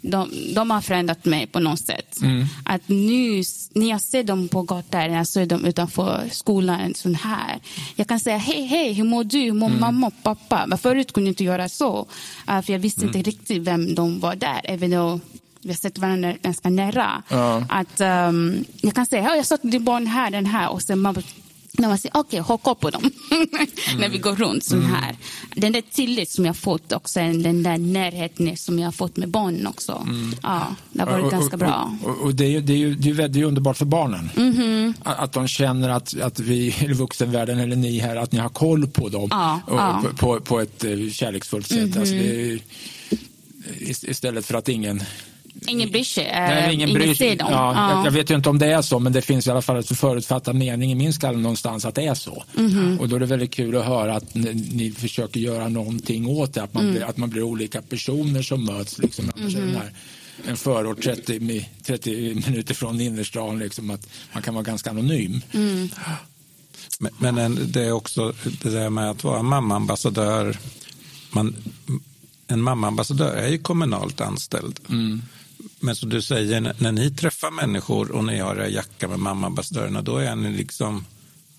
de, 0.00 0.30
de 0.54 0.70
har 0.70 0.80
förändrat 0.80 1.24
mig 1.24 1.46
på 1.46 1.60
något 1.60 1.80
sätt. 1.80 2.22
Mm. 2.22 2.46
Att 2.64 2.88
nu, 2.88 3.42
när 3.72 3.90
jag 3.90 4.00
ser 4.00 4.22
dem 4.22 4.48
på 4.48 4.62
gatan, 4.62 5.10
när 5.10 5.16
jag 5.16 5.26
ser 5.26 5.46
dem 5.46 5.64
utanför 5.64 6.28
skolan, 6.32 6.94
sån 6.94 7.14
här. 7.14 7.60
Jag 7.96 8.06
kan 8.06 8.20
säga 8.20 8.36
hej, 8.36 8.66
hej, 8.66 8.92
hur 8.92 9.04
mår 9.04 9.24
du? 9.24 9.38
Hur 9.38 9.52
mår 9.52 9.66
mm. 9.66 9.80
mamma 9.80 10.06
och 10.06 10.22
pappa? 10.22 10.66
Men 10.66 10.78
förut 10.78 11.12
kunde 11.12 11.28
jag 11.28 11.32
inte 11.32 11.44
göra 11.44 11.68
så. 11.68 12.06
För 12.46 12.72
jag 12.72 12.78
visste 12.78 13.00
mm. 13.00 13.16
inte 13.16 13.30
riktigt 13.30 13.62
vem 13.62 13.94
de 13.94 14.20
var 14.20 14.34
där. 14.34 14.60
Även 14.64 14.90
though 14.90 15.20
vi 15.62 15.68
har 15.68 15.76
sett 15.76 15.98
varandra 15.98 16.34
ganska 16.42 16.70
nära. 16.70 17.22
Ja. 17.28 17.64
Att, 17.68 18.00
um, 18.00 18.64
jag 18.80 18.94
kan 18.94 19.06
säga, 19.06 19.36
jag 19.36 19.46
såg 19.46 19.58
din 19.62 19.84
barn 19.84 20.06
här, 20.06 20.30
den 20.30 20.46
här. 20.46 20.70
Och 20.70 20.82
sen 20.82 20.98
mamma 20.98 21.22
när 21.72 21.88
man 21.88 21.98
säger 21.98 22.16
okej, 22.16 22.40
okay, 22.40 22.48
ha 22.48 22.56
koll 22.58 22.74
på 22.76 22.90
dem 22.90 23.02
när 23.98 24.08
vi 24.08 24.18
går 24.18 24.36
runt. 24.36 24.64
Sån 24.64 24.78
Mm. 24.78 24.90
här. 24.90 25.16
Den 25.54 25.72
där 25.72 25.82
tillit 25.92 26.30
som 26.30 26.46
jag 26.46 26.56
fått 26.56 26.92
och 26.92 27.10
sen 27.10 27.42
den 27.42 27.62
där 27.62 27.78
närheten 27.78 28.56
som 28.56 28.78
jag 28.78 28.94
fått 28.94 29.16
med 29.16 29.28
barnen 29.28 29.66
också. 29.66 30.06
Ja, 30.42 30.74
det 30.92 31.00
har 31.00 31.06
varit 31.06 31.14
Mm. 31.18 31.26
Och- 31.26 31.32
ganska 31.32 31.54
och, 31.56 31.58
bra. 31.58 31.96
Och, 32.04 32.18
och 32.18 32.34
det, 32.34 32.44
är, 32.44 32.48
ju- 32.48 32.60
det, 32.60 32.72
är 32.72 32.76
ju, 32.76 32.94
det, 32.94 33.22
är, 33.22 33.28
ju 33.28 33.44
underbart 33.44 33.76
för 33.76 33.84
barnen. 33.84 34.30
Mhm. 34.36 34.94
Att, 35.02 35.18
att 35.18 35.32
de 35.32 35.48
känner 35.48 35.88
att, 35.88 36.20
att 36.20 36.40
vi, 36.40 36.74
eller 36.80 36.94
vuxenvärlden 36.94 37.58
eller 37.60 37.76
ni 37.76 37.98
här, 37.98 38.16
att 38.16 38.32
ni 38.32 38.38
har 38.38 38.48
koll 38.48 38.86
på 38.86 39.08
dem 39.08 39.28
Ja, 39.30 39.60
ja. 39.68 40.02
På, 40.18 40.40
på, 40.40 40.60
ett 40.60 40.84
eh, 40.84 40.90
kärleksfullt 41.12 41.66
sätt. 41.66 41.96
Alltså 41.96 42.14
det 42.14 42.58
ist- 43.80 44.10
istället 44.10 44.46
för 44.46 44.54
att 44.54 44.68
ingen 44.68 45.02
Ingen 45.70 45.90
bryr 45.90 46.04
sig. 46.04 46.26
eh, 46.26 46.32
Nej, 46.40 46.74
ingen 46.74 46.92
bryr 46.94 47.14
sig. 47.14 47.36
Ja, 47.40 47.46
Ja. 47.50 47.90
Jag, 47.96 48.06
jag 48.06 48.10
vet 48.10 48.30
ju 48.30 48.34
inte 48.34 48.48
om 48.48 48.58
det 48.58 48.66
är 48.66 48.82
så, 48.82 48.98
men 48.98 49.12
det 49.12 49.22
finns 49.22 49.46
i 49.46 49.50
alla 49.50 49.62
fall 49.62 49.76
en 49.76 49.82
förutfattad 49.82 50.54
mening 50.56 50.92
i 50.92 50.94
min 50.94 51.12
skalle 51.12 51.38
någonstans 51.38 51.84
att 51.84 51.94
det 51.94 52.02
är 52.06 52.14
så. 52.14 52.44
Mhm. 52.54 53.00
Och 53.00 53.08
då 53.08 53.16
är 53.16 53.20
det 53.20 53.26
väldigt 53.26 53.50
kul 53.54 53.76
att 53.76 53.84
höra 53.84 54.14
att 54.16 54.34
ni, 54.34 54.54
ni 54.72 54.90
försöker 54.90 55.40
göra 55.40 55.68
någonting 55.68 56.26
åt 56.28 56.54
det, 56.54 56.62
att 56.62 56.74
man, 56.74 56.82
Mm. 56.82 56.94
blir, 56.94 57.04
att 57.04 57.16
man 57.16 57.30
blir 57.30 57.42
olika 57.42 57.82
personer 57.82 58.42
som 58.42 58.64
möts. 58.64 58.98
Liksom. 58.98 59.30
Annars 59.36 59.54
Mhm. 59.54 59.66
den 59.66 59.76
här, 59.76 59.92
en 60.48 60.56
förort 60.56 61.02
30, 61.02 61.38
mi- 61.38 61.64
30 61.82 62.34
minuter 62.46 62.74
från 62.74 63.00
innerstan, 63.00 63.58
liksom, 63.58 63.90
att 63.90 64.06
man 64.32 64.42
kan 64.42 64.54
vara 64.54 64.64
ganska 64.64 64.90
anonym. 64.90 65.40
Mm. 65.52 65.88
Men, 66.98 67.12
men 67.18 67.38
en- 67.38 67.58
det 67.72 67.82
är 67.84 67.92
också 67.92 68.32
det 68.62 68.70
där 68.70 68.90
med 68.90 69.10
att 69.10 69.24
vara 69.24 69.42
mammaambassadör. 69.42 70.56
Man, 71.30 71.54
en 72.46 72.60
mammaambassadör 72.62 73.34
är 73.36 73.48
ju 73.48 73.58
kommunalt 73.58 74.20
anställd. 74.20 74.80
Men 75.80 75.96
som 75.96 76.08
du 76.08 76.22
säger, 76.22 76.74
när, 76.78 76.92
ni 76.92 77.10
träffar 77.10 77.50
människor 77.50 78.10
och 78.10 78.24
ni 78.24 78.38
har 78.38 78.56
era 78.56 78.68
jacka 78.68 79.08
med 79.08 79.18
mammaambassadörerna, 79.18 80.02
då 80.02 80.16
är 80.16 80.36
ni 80.36 80.52
liksom, 80.52 81.04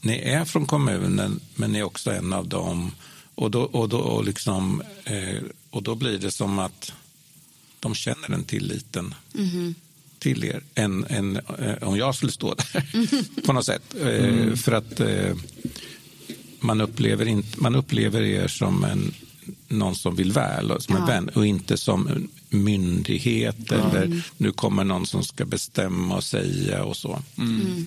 ni 0.02 0.20
är 0.20 0.46
från 0.46 0.66
kommunen, 0.66 1.40
men 1.56 1.72
ni 1.72 1.80
är 1.80 1.84
också 1.84 2.12
en 2.12 2.34
av 2.34 2.48
dem. 2.48 2.92
Och 3.36 3.52
då, 3.52 3.62
och 3.62 3.90
då, 3.90 3.98
och 3.98 4.24
liksom, 4.26 4.82
eh, 5.04 5.44
och 5.70 5.84
då 5.84 5.96
blir 5.96 6.18
det 6.18 6.32
som 6.32 6.60
att 6.60 6.94
de 7.80 7.96
känner 7.96 8.30
den 8.30 8.44
tilliten 8.44 9.16
till 10.20 10.44
er 10.44 10.64
än, 10.76 11.06
än 11.10 11.38
eh, 11.60 11.84
om 11.88 11.98
jag 11.98 12.16
skulle 12.16 12.32
stå 12.32 12.54
där 12.54 12.86
på 13.46 13.54
något 13.54 13.66
sätt. 13.66 13.96
Eh, 14.02 14.56
För 14.56 14.72
att 14.72 15.00
eh, 15.00 15.36
man, 16.60 16.82
upplever 16.82 17.26
inte, 17.28 17.62
man 17.62 17.76
upplever 17.76 18.22
er 18.22 18.48
som 18.48 18.84
en, 18.84 19.14
någon 19.72 19.96
som 19.96 20.16
vill 20.16 20.32
väl, 20.32 20.72
och 20.72 20.84
som 20.84 20.96
en 20.96 21.02
Ja. 21.02 21.08
vän 21.08 21.30
och 21.30 21.46
inte 21.46 21.78
som 21.78 22.08
en 22.08 22.30
myndighet 22.50 23.72
eller 23.72 24.24
nu 24.38 24.52
kommer 24.52 24.84
någon 24.84 25.06
som 25.06 25.24
ska 25.24 25.46
bestämma 25.46 26.16
och 26.16 26.24
säga 26.24 26.84
och 26.84 26.98
så. 26.98 27.22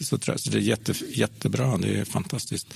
Så, 0.02 0.18
tror 0.18 0.32
jag, 0.34 0.40
så 0.40 0.50
det 0.50 0.58
är 0.58 0.62
jätte, 0.62 0.94
jättebra, 1.14 1.76
det 1.76 1.88
är 2.00 2.04
fantastiskt. 2.04 2.66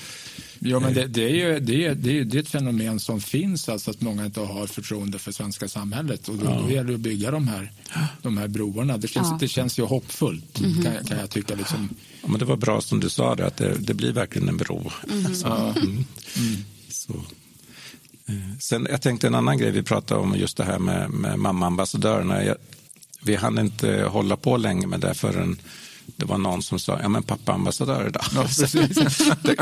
Ja, 0.59 0.81
men 0.81 0.95
det, 0.95 1.07
det, 1.07 1.23
är 1.23 1.35
ju, 1.35 1.61
det, 1.61 1.85
är, 1.87 1.95
det, 1.95 2.19
är, 2.19 2.25
det 2.25 2.39
är 2.39 2.43
ett 2.43 2.49
fenomen 2.49 3.01
som 3.01 3.21
finns, 3.21 3.69
alltså 3.69 3.91
att 3.91 4.01
många 4.01 4.25
inte 4.27 4.41
har 4.41 4.67
förtroende 4.67 5.19
för 5.19 5.33
svenska 5.33 5.69
samhället. 5.69 6.29
Och 6.29 6.37
då, 6.37 6.45
då 6.45 6.71
gäller 6.71 6.89
det 6.89 6.95
att 6.95 7.01
bygga 7.01 7.31
de 7.31 7.49
här, 7.49 7.73
de 8.23 8.39
här 8.39 8.49
broarna. 8.49 8.97
Det 8.97 9.09
känns, 9.09 9.29
Ja. 9.31 9.39
det 9.41 9.49
känns 9.49 9.79
ju 9.79 9.83
hoppfullt, 9.83 10.59
kan, 10.85 11.05
kan 11.07 11.19
jag 11.19 11.31
tycka. 11.31 11.55
Liksom. 11.55 11.89
Ja, 12.23 12.29
men 12.29 12.39
det 12.39 12.45
var 12.45 12.57
bra 12.57 12.81
som 12.81 13.01
du 13.01 13.09
sa, 13.11 13.35
det, 13.35 13.47
att 13.47 13.57
det, 13.57 13.77
det 13.79 13.95
blir 13.95 14.13
verkligen 14.13 14.49
en 14.49 14.57
bro. 14.57 14.91
Alltså, 15.27 15.47
mm. 15.47 16.05
Så. 16.91 17.15
Eh, 18.29 18.35
Sen, 18.61 18.87
jag 18.91 19.03
tänkte 19.03 19.27
en 19.27 19.35
annan 19.35 19.59
grej, 19.59 19.71
vi 19.71 19.83
pratade 19.83 20.21
om 20.21 20.35
just 20.37 20.57
det 20.57 20.65
här 20.65 20.79
med, 20.79 21.11
med 21.11 21.39
mammaambassadörerna. 21.39 22.45
Jag, 22.45 22.57
vi 23.23 23.35
hann 23.37 23.59
inte 23.59 24.03
hålla 24.03 24.37
på 24.37 24.57
länge 24.57 24.87
med 24.87 25.01
det 25.01 25.15
förrän 25.15 25.59
det 26.17 26.25
var 26.27 26.39
någon 26.39 26.63
som 26.63 26.79
sa, 26.79 26.99
ja 27.03 27.09
men 27.09 27.23
pappaambassadör 27.23 28.11
då. 28.11 28.21
det, 29.43 29.55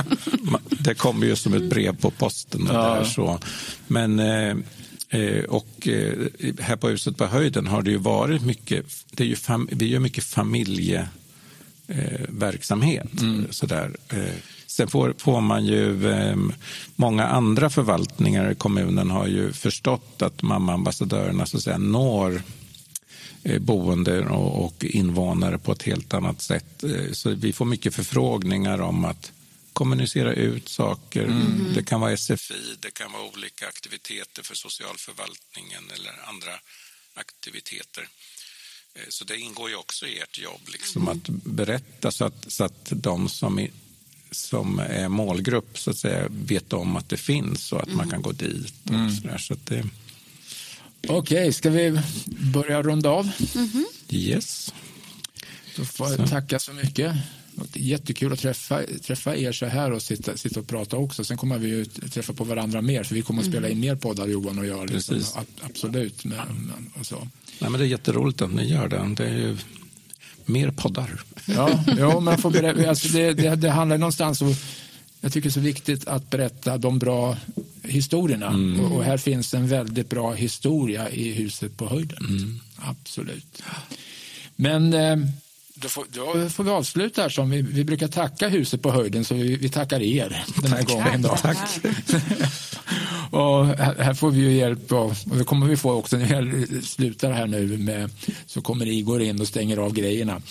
ma- 0.43 0.61
det 0.69 0.95
kom 0.95 1.23
ju 1.23 1.37
som 1.37 1.55
ett 1.55 1.71
brev 1.71 1.97
på 1.97 2.11
posten. 2.11 2.63
Och 2.69 2.75
Ja. 2.75 2.95
där, 2.95 3.05
så. 3.05 3.39
Men, 3.87 4.19
eh, 4.19 4.57
eh, 5.09 5.45
och 5.45 5.89
eh, 5.89 6.13
här 6.61 6.77
på 6.77 6.89
huset 6.89 7.17
på 7.17 7.27
höjden 7.27 7.67
har 7.67 7.83
det 7.83 7.91
ju 7.91 7.97
varit 7.97 8.43
mycket, 8.43 8.87
det 9.11 9.23
är 9.25 9.29
ju 9.29 9.37
fam, 9.37 9.69
vi 9.73 9.87
gör 9.87 10.01
mycket 10.01 10.25
familje 10.25 11.09
eh. 11.89 12.21
Sådär. 13.51 13.97
Eh, 14.09 14.19
sen 14.77 14.89
får, 14.89 15.15
får 15.19 15.41
man 15.41 15.67
ju, 15.67 16.11
eh, 16.11 16.37
många 16.97 17.27
andra 17.27 17.71
förvaltningar 17.71 18.51
i 18.51 18.55
kommunen 18.55 19.11
har 19.11 19.27
ju 19.27 19.53
förstått 19.53 20.23
att 20.23 20.43
mammaambassadörerna 20.43 21.47
så 21.47 21.57
att 21.57 21.63
säga 21.63 21.79
når 21.79 22.43
eh, 23.43 23.59
boende 23.59 24.27
och, 24.27 24.65
och 24.65 24.85
invånare 24.85 25.59
på 25.59 25.73
ett 25.73 25.83
helt 25.83 26.15
annat 26.15 26.43
sätt. 26.43 26.85
Eh, 26.85 27.13
Så 27.13 27.31
vi 27.31 27.53
får 27.53 27.65
mycket 27.65 27.95
förfrågningar 27.95 28.81
om 28.81 29.05
att 29.05 29.33
kommunicera 29.73 30.33
ut 30.33 30.69
saker. 30.69 31.43
Det 31.75 31.83
kan 31.85 32.01
vara 32.01 32.17
SFI, 32.17 32.77
det 32.81 32.91
kan 32.91 33.13
vara 33.13 33.23
olika 33.35 33.67
aktiviteter 33.69 34.43
för 34.43 34.55
socialförvaltningen 34.55 35.83
eller 35.95 36.13
andra 36.29 36.53
aktiviteter. 37.15 38.09
Eh, 38.95 39.03
Så 39.09 39.25
det 39.25 39.37
ingår 39.39 39.69
ju 39.71 39.77
också 39.77 40.07
i 40.07 40.19
ert 40.19 40.39
jobb, 40.39 40.61
liksom, 40.73 41.09
att 41.09 41.29
berätta 41.29 42.11
så 42.11 42.25
att, 42.25 42.45
så 42.53 42.65
att 42.65 42.87
de 42.91 43.29
som, 43.29 43.59
i, 43.59 43.71
som 44.37 44.79
är 44.79 45.09
målgrupp 45.09 45.79
så 45.79 45.91
att 45.91 45.97
säga, 45.97 46.29
vet 46.31 46.73
om 46.73 46.97
att 46.97 47.09
det 47.09 47.17
finns 47.17 47.73
och 47.73 47.83
att 47.83 47.95
man 47.95 48.11
kan 48.11 48.23
gå 48.23 48.33
dit. 48.33 48.75
Och 48.85 49.13
så 49.13 49.29
där. 49.29 49.39
Så 49.39 49.53
att 49.55 49.67
det, 49.67 49.85
Okej, 51.09 51.53
ska 51.53 51.71
vi 51.71 52.01
börja 52.27 52.83
runda 52.83 53.11
av? 53.11 53.31
yes. 54.11 54.75
Då 55.77 55.85
får 55.85 56.11
jag 56.11 56.31
tacka 56.31 56.59
så 56.59 56.73
mycket. 56.73 57.17
Det 57.73 57.81
är 57.81 57.85
jättekul 57.85 58.33
att 58.33 58.39
träffa, 58.39 58.83
träffa 59.03 59.37
er 59.37 59.53
så 59.53 59.67
här 59.67 59.93
och 59.93 60.03
sitta, 60.03 60.37
sitta 60.37 60.61
och 60.61 60.67
prata 60.67 60.97
också. 60.97 61.25
Sen 61.25 61.37
kommer 61.37 61.59
vi 61.59 61.69
ju 61.69 61.85
träffa 61.85 62.33
på 62.33 62.45
varandra 62.45 62.83
mer, 62.83 63.03
för 63.03 63.15
vi 63.15 63.23
kommer 63.23 63.43
att 63.43 63.49
spela 63.49 63.69
in 63.69 63.81
mer 63.81 63.97
poddar, 63.97 64.27
Johan 64.27 64.59
och 64.59 64.67
jag. 64.67 64.91
Liksom. 64.91 65.15
Precis. 65.15 65.37
Absolut. 65.61 66.25
Men, 66.25 66.37
men, 66.37 66.93
och 67.01 67.07
så. 67.07 67.29
Nej, 67.59 67.71
men 67.71 67.73
det 67.73 67.87
är 67.87 67.89
jätteroligt 67.89 68.43
att 68.43 68.53
ni 68.53 68.65
gör 68.65 68.89
det. 68.89 69.15
Det 69.17 69.25
är 69.25 69.39
ju 69.39 69.57
mer 70.47 70.71
poddar. 70.71 71.21
Ja, 71.47 71.85
ja 71.99 72.21
men 72.21 72.33
jag 72.33 72.41
får 72.41 72.51
berätta, 72.51 72.89
alltså 72.89 73.09
det, 73.09 73.33
det, 73.33 73.57
det 73.57 73.71
handlar 73.71 73.99
någonstans 73.99 74.43
om... 74.43 74.55
Jag 75.21 75.33
tycker 75.33 75.49
det 75.49 75.51
är 75.51 75.53
så 75.53 75.61
viktigt 75.61 76.09
att 76.09 76.31
berätta 76.31 76.79
de 76.79 76.99
bra 76.99 77.37
historierna. 77.83 78.49
Och, 78.81 78.97
och 78.97 79.05
här 79.05 79.17
finns 79.17 79.55
en 79.55 79.69
väldigt 79.69 80.09
bra 80.09 80.33
historia 80.33 81.11
i 81.11 81.33
huset 81.33 81.77
på 81.77 81.89
höjden. 81.89 82.61
Absolut. 82.77 83.63
Men 84.57 84.93
eh, 84.93 85.17
då 85.75 85.89
får, 85.89 86.07
då 86.13 86.49
får 86.49 86.65
vi 86.65 86.71
avsluta 86.71 87.23
här 87.23 87.29
som 87.29 87.51
vi, 87.51 87.63
vi 87.63 87.85
brukar 87.85 88.09
tacka 88.09 88.49
huset 88.49 88.83
på 88.83 88.91
höjden 88.91 89.25
så 89.25 89.35
vi, 89.35 89.57
vi 89.57 89.69
tackar 89.69 90.03
er 90.03 90.45
den 90.63 90.73
här 90.73 90.83
gången. 90.83 91.23
Då. 91.23 91.29
Tack. 91.29 91.59
och 93.31 93.67
här, 93.67 94.15
får 94.15 94.31
vi 94.31 94.41
ju 94.41 94.53
hjälp 94.53 94.93
av, 94.93 95.19
och 95.31 95.37
det 95.37 95.45
kommer 95.45 95.67
vi 95.67 95.77
få 95.77 95.93
också 95.93 96.17
när 96.17 96.43
vi 96.43 96.83
slutar 96.83 97.33
här 97.33 97.47
nu 97.47 97.79
med, 97.79 98.11
så 98.47 98.61
kommer 98.61 98.87
Igor 98.87 99.23
in 99.23 99.41
och 99.41 99.49
stänger 99.49 99.77
av 99.77 99.93
grejerna. 99.93 100.43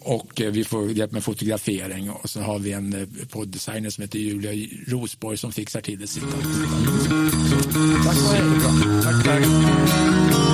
Och 0.00 0.40
eh, 0.40 0.50
vi 0.50 0.64
får 0.64 0.90
hjälp 0.90 1.12
med 1.12 1.24
fotografering 1.24 2.10
och 2.10 2.30
så 2.30 2.40
har 2.40 2.58
vi 2.58 2.72
en 2.72 2.90
poddesigner 3.30 3.66
podddesigner 3.66 3.90
som 3.90 4.02
heter 4.02 4.18
Julia 4.18 4.68
Rosborg 4.86 5.36
som 5.36 5.52
fixar 5.52 5.80
till 5.80 5.98
det. 5.98 6.06
Sitta. 6.06 6.26
Tack 8.04 8.16
och 8.16 8.32
hej. 8.32 8.42
Tack, 9.02 9.24
tack. 9.24 10.45